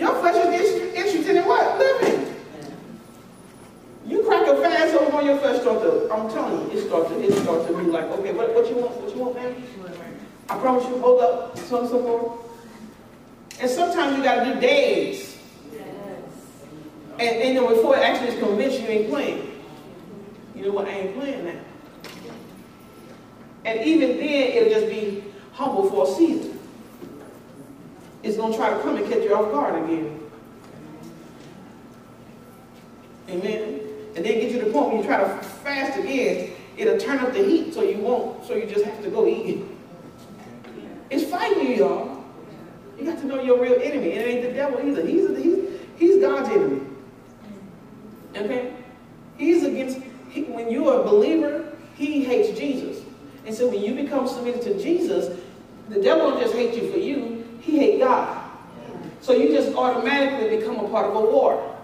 [0.06, 1.80] Your flesh is interested in what?
[1.80, 2.36] Living.
[4.06, 7.10] You crack a fast over on your flesh start to, I'm telling you, it starts
[7.10, 9.56] to, it starts to be like, okay, what, what you want, what you want, man?
[10.48, 13.60] I promise you, hold up, so and so forth.
[13.60, 15.40] And sometimes you gotta do days.
[17.18, 19.60] And, and you know, before it actually is convinced you ain't playing.
[20.54, 21.64] You know what, I ain't playing that.
[23.66, 25.24] And even then, it'll just be
[25.54, 26.55] humble for a season.
[28.26, 30.20] It's gonna try to come and catch you off guard again.
[33.30, 33.82] Amen.
[34.16, 37.20] And then get you to the point when you try to fast again, it'll turn
[37.20, 39.64] up the heat so you won't, so you just have to go eat.
[41.12, 42.24] It's fighting you, y'all.
[42.98, 44.14] You got to know your real enemy.
[44.14, 45.06] And It ain't the devil either.
[45.06, 46.82] He's, he's, he's God's enemy.
[48.36, 48.74] Okay?
[49.38, 50.00] He's against,
[50.30, 53.04] he, when you're a believer, he hates Jesus.
[53.46, 55.40] And so when you become submitted to Jesus,
[55.90, 57.35] the devil don't just hate you for you,
[57.66, 58.44] he hates God.
[59.22, 61.76] So you just automatically become a part of a war,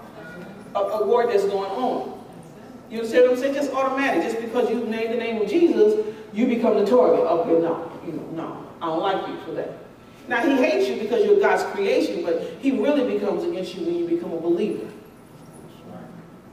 [0.75, 2.23] a, a war that's going on.
[2.91, 3.55] You understand what I'm saying?
[3.55, 4.23] Just automatic.
[4.23, 7.21] Just because you name the name of Jesus, you become the target.
[7.21, 9.77] Okay, no, you know, no, I don't like you for that.
[10.27, 13.95] Now he hates you because you're God's creation, but he really becomes against you when
[13.95, 14.87] you become a believer.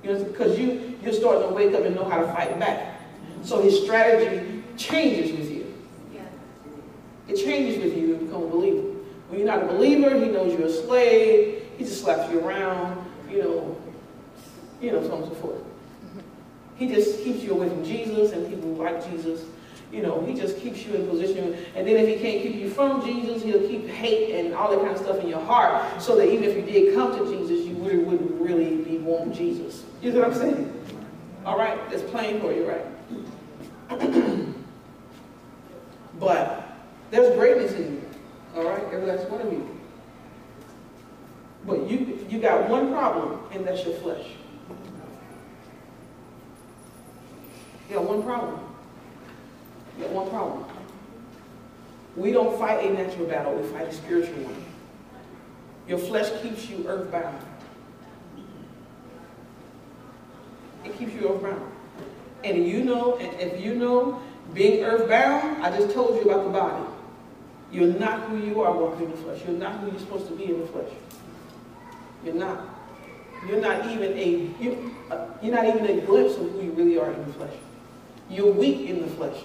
[0.03, 3.01] You know, because you you're starting to wake up and know how to fight back.
[3.43, 5.75] So his strategy changes with you.
[7.29, 8.88] It changes with you when you become a believer.
[9.29, 11.65] When you're not a believer, he knows you're a slave.
[11.77, 13.05] He just slaps you around.
[13.31, 13.83] You know,
[14.81, 15.63] you know, so on and so forth.
[16.77, 19.45] He just keeps you away from Jesus and people who like Jesus.
[19.93, 21.57] You know, he just keeps you in position.
[21.75, 24.81] And then if he can't keep you from Jesus, he'll keep hate and all that
[24.81, 26.01] kind of stuff in your heart.
[26.01, 29.35] So that even if you did come to Jesus, you really wouldn't really be wanting
[29.35, 29.85] Jesus.
[30.03, 30.85] You know what I'm saying?
[31.45, 32.85] All right, that's plain for you, right?
[36.21, 36.69] but
[37.11, 37.98] there's greatness in you.
[38.59, 39.79] All right, every last one of you.
[41.65, 44.27] But you you got one problem, and that's your flesh.
[47.89, 48.59] You got one problem.
[49.97, 50.65] You got one problem.
[52.17, 54.65] We don't fight a natural battle, we fight a spiritual one.
[55.87, 57.41] Your flesh keeps you earthbound.
[60.85, 61.63] It keeps you earthbound.
[62.43, 64.21] And you know, if you know
[64.53, 66.98] being earthbound, I just told you about the body.
[67.71, 69.41] You're not who you are walking in the flesh.
[69.47, 70.91] You're not who you're supposed to be in the flesh.
[72.25, 72.77] You're not.
[73.47, 74.29] You're not even a
[74.61, 77.55] you, uh, you're not even a glimpse of who you really are in the flesh.
[78.29, 79.37] You're weak in the flesh.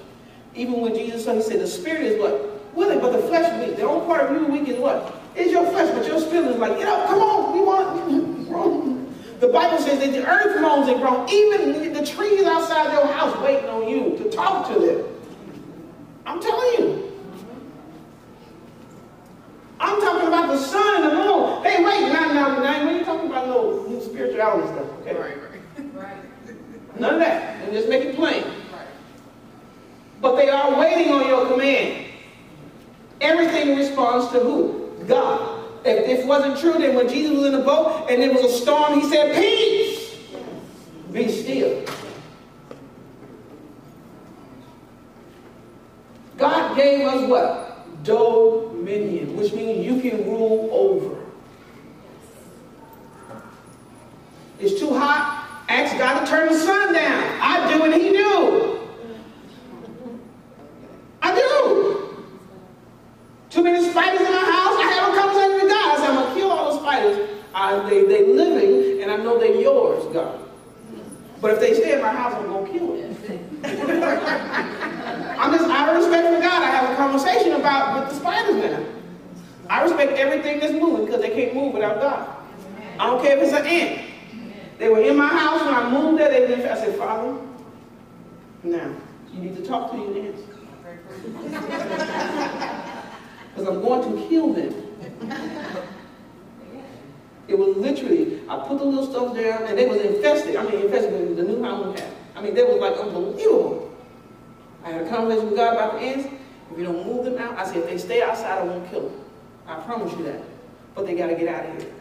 [0.55, 2.75] Even when Jesus said, he said, the spirit is what?
[2.75, 3.77] Willing, but the flesh is weak.
[3.77, 5.13] The only part of you weak is what?
[5.35, 9.39] Is your flesh, but your spirit is like, you know, come on, we want.
[9.39, 11.31] the Bible says that the earth moans and groans.
[11.31, 15.05] Even the trees outside your house waiting on you to talk to them.
[16.25, 17.02] I'm telling you.
[19.83, 21.61] I'm talking about the sun and the moon.
[21.63, 25.13] Hey, wait, now, now, now, when you talking about no, no spirituality stuff, okay?
[25.13, 25.93] Right, right.
[25.93, 26.99] Right.
[26.99, 27.61] None of that.
[27.61, 28.43] And just make it plain.
[28.43, 28.87] Right.
[30.21, 32.05] But they are waiting on your command.
[33.19, 35.03] Everything responds to who?
[35.05, 35.65] God.
[35.85, 38.57] If this wasn't true, then when Jesus was in the boat and there was a
[38.57, 40.17] storm, he said, Peace!
[41.11, 41.85] Be still.
[46.37, 47.72] God gave us what?
[48.03, 51.15] Dominion, which means you can rule over.
[54.59, 55.39] It's too hot.
[55.69, 57.23] Ask God to turn the sun down.
[57.41, 58.79] I do, and He do.
[61.21, 62.09] I do.
[63.49, 64.77] Too many spiders in my house.
[64.77, 65.93] I have a conversation with God.
[65.93, 67.17] I say, I'm going to kill all the spiders.
[67.55, 70.39] I, they, they living, and I know they're yours, God.
[71.39, 73.15] But if they stay in my house, I'm going to kill them.
[75.43, 76.63] I'm just out of respect for God.
[76.63, 78.81] I have a conversation about with the spiders now.
[79.69, 82.29] I respect everything that's moving because they can't move without God.
[82.97, 84.09] I don't care if it's an ant.
[84.79, 86.29] They were in my house when I moved there.
[86.29, 86.65] They didn't.
[86.65, 87.37] I said, Father,
[88.63, 88.95] now
[89.33, 90.43] you need to talk to your ants
[93.53, 94.73] because I'm going to kill them.
[97.49, 100.55] It was literally, I put the little stuff down and they was infested.
[100.55, 102.13] I mean, infested with the new house we had.
[102.37, 103.82] I mean, they was like unbelievable.
[104.83, 106.27] I had a conversation with God about the ants.
[106.71, 109.09] If you don't move them out, I said, if they stay outside, I won't kill
[109.09, 109.19] them.
[109.67, 110.41] I promise you that.
[110.95, 111.91] But they got to get out of here.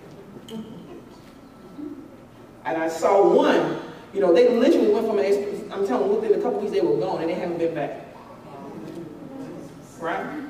[2.64, 3.78] And I saw one,
[4.14, 6.80] you know, they literally went from an, I'm telling you, within a couple weeks they
[6.80, 8.06] were gone and they haven't been back.
[9.98, 10.42] Right?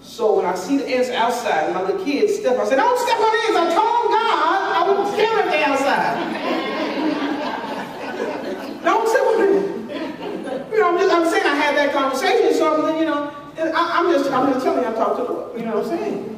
[0.00, 2.98] So when I see the ants outside, and my little kids step, I said, don't
[2.98, 3.58] step on the ants.
[3.58, 4.28] I told God
[4.76, 6.14] I won't kill them they outside.
[8.84, 10.72] don't step on them.
[10.72, 14.30] You know, I'm saying I had that conversation, so I'm, you know, I, am just,
[14.30, 15.58] I'm just telling you, I talked to the Lord.
[15.58, 16.34] You know what I'm saying?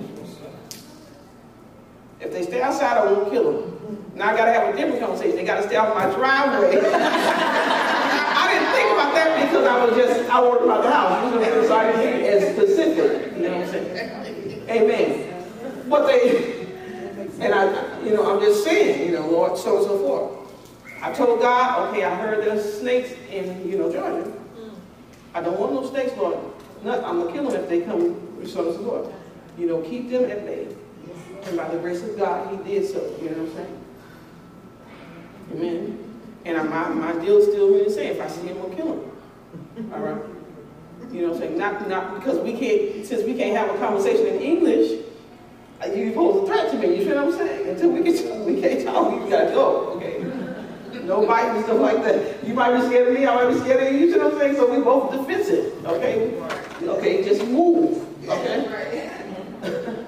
[2.21, 4.13] If they stay outside, I won't kill them.
[4.15, 5.37] Now I got to have a different conversation.
[5.37, 6.81] They got to stay off my driveway.
[6.81, 11.33] I didn't think about that because I was just, I worried about the house.
[11.33, 13.37] You know, so I didn't as specific.
[13.37, 14.71] You know what I'm saying?
[14.71, 15.89] Amen.
[15.89, 16.67] But they,
[17.41, 20.53] and I, you know, I'm just saying, you know, Lord, so and so forth.
[21.03, 24.40] I told God, okay, I heard there's snakes in, you know, Georgia.
[25.35, 26.39] I don't want no snakes, Lord.
[26.83, 29.15] No, I'm going to kill them if they come, so and the Lord.
[29.59, 30.69] You know, keep them at bay.
[31.45, 32.99] And by the grace of God, he did so.
[33.21, 33.85] You know what I'm saying?
[35.53, 36.23] Amen.
[36.45, 38.13] And I, my, my deal is still really the same.
[38.13, 39.93] If I see him, I'll kill him.
[39.93, 40.23] All right?
[41.13, 41.59] You know what I'm saying?
[41.59, 45.03] Not, not because we can't, since we can't have a conversation in English,
[45.83, 46.97] uh, you pose a threat to me.
[46.97, 47.69] You feel what I'm saying?
[47.69, 50.00] Until we can, we can't talk, we gotta go.
[51.11, 52.47] No biting and stuff like that.
[52.47, 54.07] You might be scared of me, I might be scared of you.
[54.07, 54.55] You know what I'm saying?
[54.55, 55.85] So we both defensive.
[55.85, 56.41] Okay?
[56.85, 58.07] Okay, just move.
[58.29, 59.11] Okay?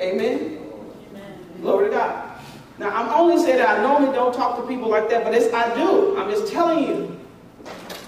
[0.00, 0.60] Amen?
[1.60, 2.40] Glory to God.
[2.78, 5.52] Now, I'm only saying that I normally don't talk to people like that, but it's
[5.52, 6.16] I do.
[6.16, 7.20] I'm just telling you.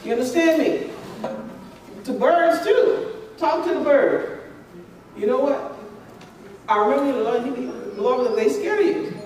[0.03, 0.91] You understand me?
[2.05, 3.13] To birds too.
[3.37, 4.41] Talk to the bird.
[5.19, 5.77] You know what?
[6.67, 9.19] I Lord, he, the Lord they scared of you.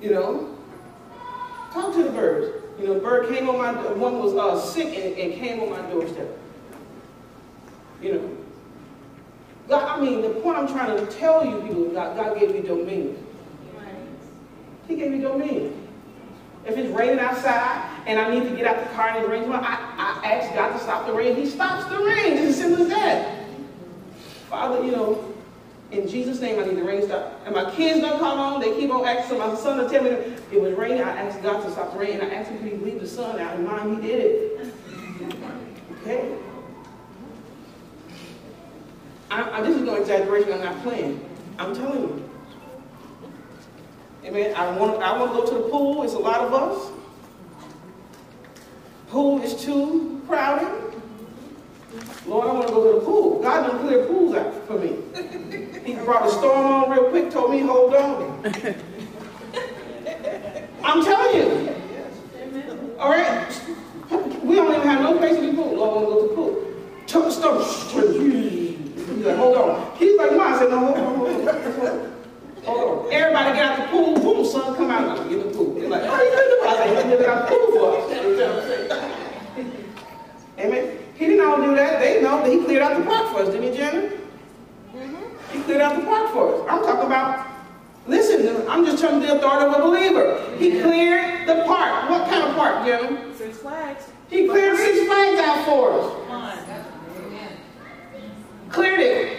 [0.00, 0.51] You know?
[1.72, 2.62] Talk to the birds.
[2.78, 5.70] You know, the bird came on my one was uh, sick and, and came on
[5.70, 6.28] my doorstep.
[8.02, 8.36] You know.
[9.68, 12.62] God, I mean, the point I'm trying to tell you people, God, God gave you
[12.62, 13.26] dominion.
[14.88, 15.88] He gave me dominion.
[16.66, 19.48] If it's raining outside and I need to get out the car and it rains,
[19.48, 21.36] well, I, I ask God to stop the rain.
[21.36, 22.34] He stops the rain.
[22.34, 23.46] It's as simple as that.
[24.50, 25.31] Father, you know,
[25.92, 27.42] in Jesus' name, I need the rain to stop.
[27.44, 28.60] And my kids don't come on.
[28.60, 29.38] They keep on asking.
[29.38, 31.02] my son to tell me it was raining.
[31.02, 32.22] I asked God to stop raining.
[32.22, 33.56] I asked him, he leave the sun out?
[33.56, 34.74] And mine, he did it.
[36.00, 36.34] Okay?
[39.30, 40.54] I, I, this is no exaggeration.
[40.54, 41.28] I'm not playing.
[41.58, 42.30] I'm telling you.
[44.24, 44.54] Amen.
[44.56, 46.04] I want, I want to go to the pool.
[46.04, 46.90] It's a lot of us.
[49.08, 50.82] Pool is too crowded.
[52.26, 53.42] Lord, I want to go to the pool.
[53.42, 54.96] God done clear pools out for me.
[55.84, 58.44] He brought the storm on real quick, told me, hold on.
[60.84, 61.74] I'm telling you.
[62.98, 63.60] All right?
[64.44, 65.74] We don't even have no place the pool.
[65.76, 66.52] Lord, I want to go to the pool.
[67.06, 67.62] Took the storm.
[67.62, 69.96] He's like, hold on.
[69.96, 70.54] He's like, why?
[70.54, 72.12] I said, no, hold on, hold on.
[72.64, 73.12] Hold on.
[73.12, 74.14] Everybody get out the pool.
[74.14, 75.74] Boom, son, come out and get the pool.
[75.74, 76.68] They're like, oh, you in the pool.
[76.68, 78.04] I said, he got the pool for us.
[80.58, 80.98] Amen.
[81.16, 82.00] He didn't all do that.
[82.00, 84.02] They know that he cleared out the park for us, didn't he, Jenna?
[84.94, 85.21] Mm-hmm.
[85.52, 86.66] He cleared out the park for us.
[86.68, 87.46] I'm talking about,
[88.06, 90.56] listen, I'm just telling the authority of a believer.
[90.56, 92.08] He cleared the park.
[92.10, 93.34] What kind of park, Jenna?
[93.36, 94.08] Six Flags.
[94.30, 96.12] He cleared Six Flags out for us.
[98.70, 99.38] Cleared it.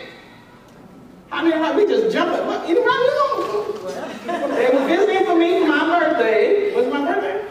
[1.31, 2.45] I mean, like, we just jump it.
[2.45, 4.55] What, you know what?
[4.55, 6.75] They were visiting for me for my birthday.
[6.75, 7.41] Was it my birthday?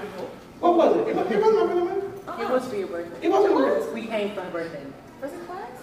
[0.61, 1.09] What was it?
[1.09, 2.43] It was, it was my birthday.
[2.45, 3.27] It was for your birthday.
[3.27, 3.93] It wasn't.
[3.93, 4.87] We came for the birthday.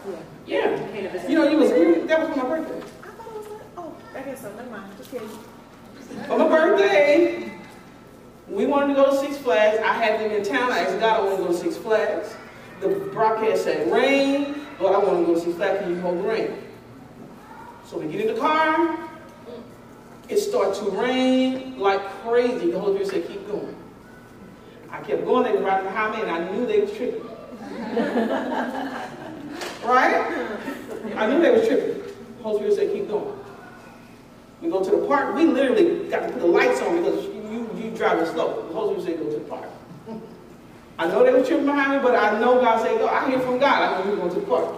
[0.09, 0.47] Was it Flags?
[0.47, 0.59] Yeah.
[0.59, 0.85] Yeah.
[0.85, 1.29] We came to visit.
[1.29, 2.77] You know, you was, you, that was for my birthday.
[2.77, 4.53] I thought it was like, oh, I guess so.
[4.55, 4.97] Never mind.
[4.97, 5.29] Just kidding.
[6.27, 7.51] For my birthday,
[8.47, 9.77] we wanted to go to Six Flags.
[9.79, 10.71] I had them in town.
[10.71, 12.35] I asked God, I want to go to Six Flags.
[12.81, 14.65] The broadcast said rain.
[14.79, 15.81] Lord, I want to go to Six Flags.
[15.81, 16.63] Can you hold the rain?
[17.85, 18.97] So we get in the car.
[20.29, 22.71] It starts to rain like crazy.
[22.71, 23.75] The Holy Spirit said, keep going.
[24.91, 25.43] I kept going.
[25.43, 27.25] They were riding behind me, and I knew they was tripping.
[29.83, 30.57] right?
[31.15, 32.01] I knew they was tripping.
[32.37, 33.37] The Holy Spirit said, keep going.
[34.61, 35.35] We go to the park.
[35.35, 38.67] We literally got to put the lights on because you, you driving slow.
[38.67, 39.69] The Holy Spirit said, go to the park.
[40.97, 43.07] I know they were tripping behind me, but I know God said, go.
[43.07, 43.81] I hear from God.
[43.81, 44.75] I know we're going to the park.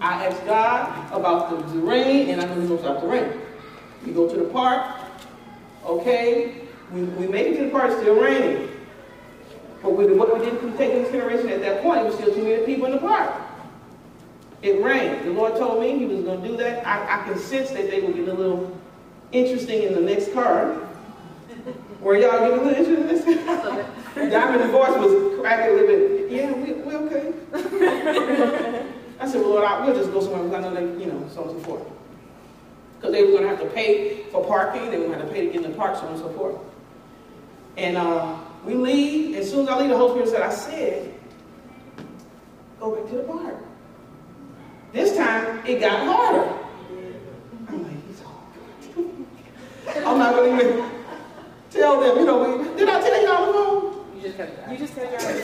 [0.00, 3.06] I asked God about the, the rain, and I know He's going to stop the
[3.06, 3.32] rain.
[4.06, 4.96] We go to the park.
[5.84, 6.62] Okay.
[6.92, 8.70] We, we make it to the park, it's still raining.
[9.82, 12.42] But we, what we didn't take into consideration at that point, it was still too
[12.42, 13.30] many people in the park.
[14.62, 15.24] It rained.
[15.24, 16.86] The Lord told me He was going to do that.
[16.86, 18.76] I, I can sense that they were getting a little
[19.32, 20.76] interesting in the next car.
[22.00, 23.24] Were y'all getting a little interested in this?
[24.14, 26.30] Diamond's voice was cracking a little bit.
[26.30, 27.32] Yeah, we, we okay.
[29.20, 31.28] I said, well, Lord, I, we'll just go somewhere because I know they, you know,
[31.28, 31.82] so on and so forth.
[32.96, 34.90] Because they were going to have to pay for parking.
[34.90, 36.20] They were going to have to pay to get in the park, so on and
[36.20, 36.56] so forth.
[37.76, 39.36] And uh, we leave.
[39.36, 41.14] As soon as I leave, the Holy Spirit said, I said,
[42.78, 43.56] go back to the park.
[44.92, 46.54] This time, it got harder.
[47.68, 50.06] I'm like, he's hard.
[50.06, 50.90] I'm not going to even
[51.70, 54.16] tell them, you know, did I tell you on the phone?
[54.16, 55.42] You just kept You just kept driving.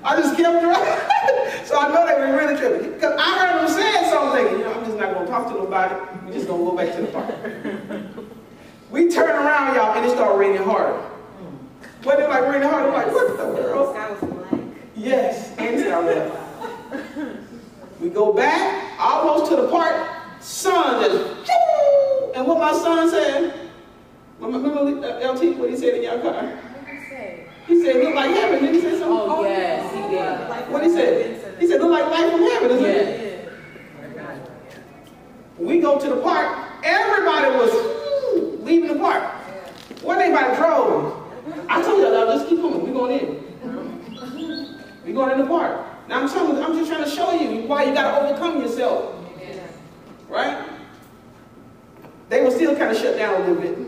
[0.04, 1.64] I just kept driving.
[1.66, 2.92] so I know they were really tripping.
[2.94, 4.58] Because I heard them saying something.
[4.58, 5.94] You know, I'm just not going to talk to nobody.
[6.26, 8.26] We're just going to go back to the park.
[8.90, 10.94] we turn around, y'all, and it started raining hard.
[10.96, 12.04] Hmm.
[12.04, 12.86] What it like raining hard?
[12.86, 13.94] I'm like, what the The world?
[13.94, 14.60] sky was black.
[14.96, 16.30] Yes, and it started
[18.00, 20.08] We go back, almost to the park.
[20.40, 22.32] Sun just, choo!
[22.34, 23.70] and what my son said,
[24.38, 26.32] remember LT, what he said in your car?
[26.32, 27.46] What did he say?
[27.66, 28.60] He said, look like heaven.
[28.60, 29.06] Didn't he say something?
[29.10, 30.48] Oh, yes, he oh, did.
[30.48, 31.60] Like What he said?
[31.60, 33.50] He said, look like light from heaven, isn't it?
[34.16, 34.38] Yeah.
[35.58, 36.68] We go to the park.
[36.82, 39.22] Everybody was leaving the park.
[40.02, 41.22] What anybody drove?
[41.68, 42.82] I told y'all, y'all just keep coming.
[42.82, 43.44] We're going in.
[45.04, 45.89] We're going in the park.
[46.10, 49.14] Now I'm I'm just trying to show you why you got to overcome yourself.
[50.28, 50.68] Right?
[52.28, 53.78] They were still kind of shut down a little bit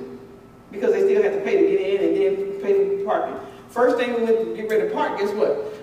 [0.70, 3.40] because they still had to pay to get in and then pay for parking.
[3.70, 5.74] First thing we went to get ready to park, guess what?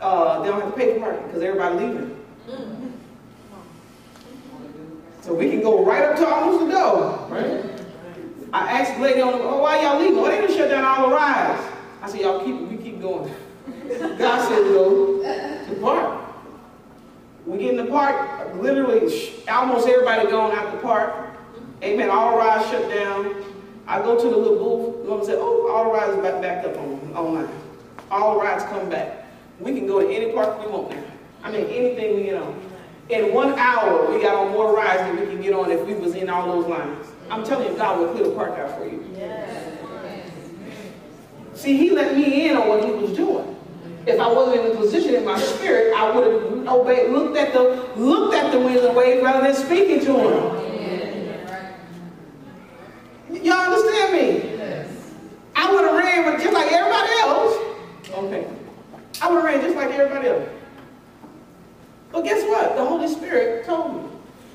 [0.00, 2.24] Uh, they don't have to pay for parking because everybody leaving.
[5.22, 7.64] So we can go right up to almost the door, right?
[8.52, 10.18] I asked the lady on the, oh, why y'all leaving?
[10.18, 11.60] Oh, they done shut down all the rides.
[12.00, 13.34] I said, y'all keep, we keep going.
[14.18, 16.24] God said, go to the park.
[17.46, 21.30] We get in the park, literally, sh- almost everybody gone out the park.
[21.82, 23.34] Amen, all rides shut down.
[23.86, 26.76] I go to the little booth, the woman said, oh, all rides back, back up
[26.76, 27.48] on, online.
[28.10, 29.26] All rides come back.
[29.60, 31.02] We can go to any park we want now.
[31.42, 32.60] I mean, anything we get on.
[33.08, 35.94] In one hour, we got on more rides than we can get on if we
[35.94, 37.06] was in all those lines.
[37.30, 39.02] I'm telling you, God will clear the park out for you.
[41.54, 43.56] See, he let me in on what he was doing.
[44.08, 47.52] If I wasn't in a position in my spirit, I would have obeyed, looked at
[47.52, 50.58] the looked at the winds and waves rather than speaking to him.
[53.44, 54.48] Y'all understand me?
[54.56, 55.12] Yes.
[55.54, 57.54] I would have ran with just like everybody else.
[58.14, 58.48] Okay.
[59.20, 60.48] I would have ran just like everybody else.
[62.10, 62.76] But guess what?
[62.76, 64.08] The Holy Spirit told me.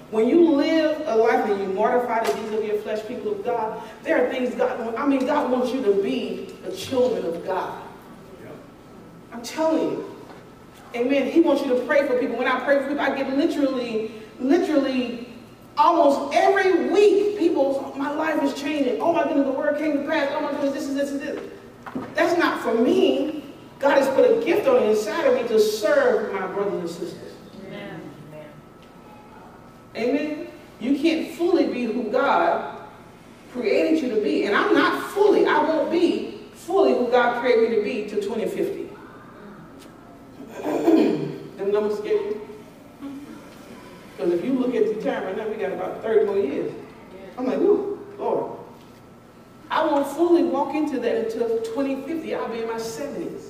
[0.09, 3.45] When you live a life and you mortify the deeds of your flesh, people of
[3.45, 7.45] God, there are things God, I mean, God wants you to be the children of
[7.45, 7.82] God.
[9.33, 10.15] I'm telling you.
[10.95, 11.29] Amen.
[11.31, 12.37] He wants you to pray for people.
[12.37, 15.27] When I pray for people, I get literally, literally,
[15.75, 19.01] almost every week, people, my life is changing.
[19.01, 20.29] Oh my goodness, the word came to pass.
[20.33, 21.51] Oh my goodness, this is this and this.
[22.13, 23.43] That's not for me.
[23.79, 26.89] God has put a gift on the inside of me to serve my brothers and
[26.89, 27.33] sisters.
[27.65, 28.01] Amen.
[29.95, 30.47] Amen.
[30.79, 32.81] You can't fully be who God
[33.51, 34.45] created you to be.
[34.45, 38.21] And I'm not fully, I won't be fully who God created me to be to
[38.21, 38.82] 2050.
[40.61, 42.41] Them numbers scare you?
[44.15, 46.71] Because if you look at the time right now, we got about 30 more years.
[47.37, 48.59] I'm like, ooh, Lord.
[49.71, 52.35] I won't fully walk into that until 2050.
[52.35, 53.49] I'll be in my 70s.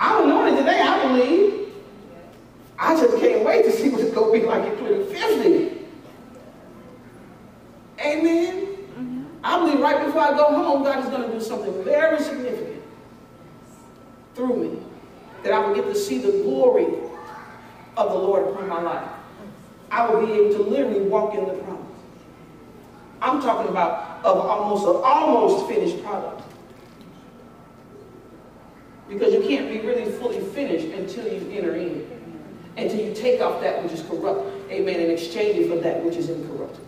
[0.00, 1.72] I don't know it today, I believe.
[2.76, 5.78] I just can't wait to see what it's going to be like in 2050.
[8.00, 9.28] Amen.
[9.44, 12.82] I believe right before I go home, God is going to do something very significant
[14.34, 14.78] through me.
[15.44, 16.86] That I will get to see the glory
[17.96, 19.08] of the Lord upon my life.
[19.90, 21.80] I will be able to literally walk in the promise.
[23.22, 26.42] I'm talking about of almost an almost finished product.
[29.08, 32.10] Because you can't be really fully finished until you enter in.
[32.76, 36.16] Until you take off that which is corrupt, amen, and exchange it for that which
[36.16, 36.84] is incorruptible.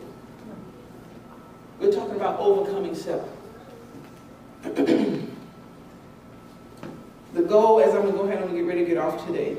[1.78, 3.28] We're talking about overcoming self.
[7.36, 9.58] the goal, as I'm going to go ahead and get ready to get off today,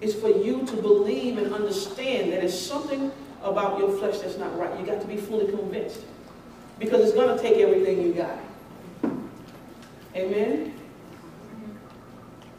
[0.00, 3.12] is for you to believe and understand that it's something
[3.42, 4.78] about your flesh that's not right.
[4.80, 6.00] You got to be fully convinced.
[6.80, 8.38] Because it's going to take everything you got.
[10.16, 10.74] Amen?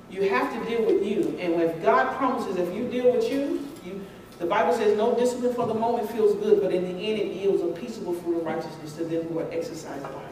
[0.09, 1.37] You have to deal with you.
[1.39, 4.05] And if God promises, if you deal with you, you
[4.39, 7.27] the Bible says no discipline for the moment feels good, but in the end it
[7.35, 10.28] yields a peaceable fruit of righteousness to them who are exercised by it.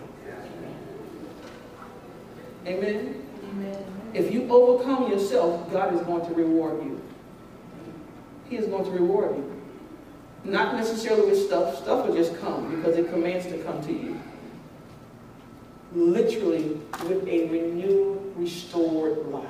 [2.68, 3.24] Amen?
[3.44, 3.86] Amen.
[4.14, 7.02] If you overcome yourself, God is going to reward you.
[8.50, 9.54] He is going to reward you.
[10.44, 11.78] Not necessarily with stuff.
[11.78, 14.20] Stuff will just come because it commands to come to you.
[15.94, 19.46] Literally with a renewed, restored life.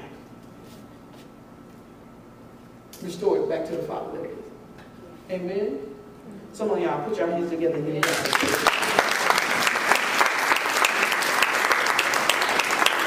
[3.02, 4.38] Restored back to the Father that is.
[5.30, 5.80] Amen?
[6.54, 8.02] Some of y'all, put your hands together here.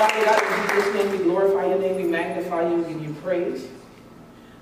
[0.00, 3.12] Father God, in Jesus' name, we glorify your name, we magnify you, we give you
[3.22, 3.68] praise.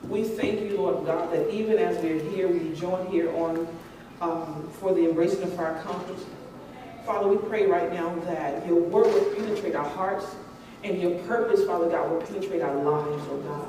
[0.09, 3.69] We thank you, Lord God, that even as we're here, we join here on
[4.21, 6.25] um, for the Embracing of our conference.
[7.07, 10.27] Father, we pray right now that your word will penetrate our hearts
[10.83, 13.69] and your purpose, Father God, will penetrate our lives, oh God.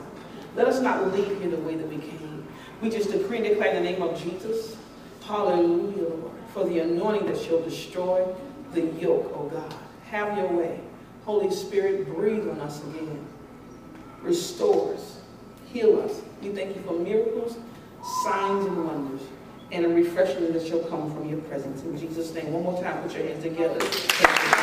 [0.55, 2.47] Let us not leave here the way that we came.
[2.81, 4.75] We just decree and declare in the name of Jesus,
[5.23, 8.25] hallelujah, Lord, for the anointing that shall destroy
[8.73, 9.75] the yoke, oh God.
[10.05, 10.79] Have your way.
[11.30, 13.23] Holy Spirit, breathe on us again.
[14.23, 15.22] Restore us.
[15.72, 16.23] Heal us.
[16.41, 17.56] We thank you for miracles,
[18.23, 19.22] signs, and wonders,
[19.72, 21.84] and a refreshing that shall come from your presence.
[21.84, 24.59] In Jesus' name, one more time, put your hands together.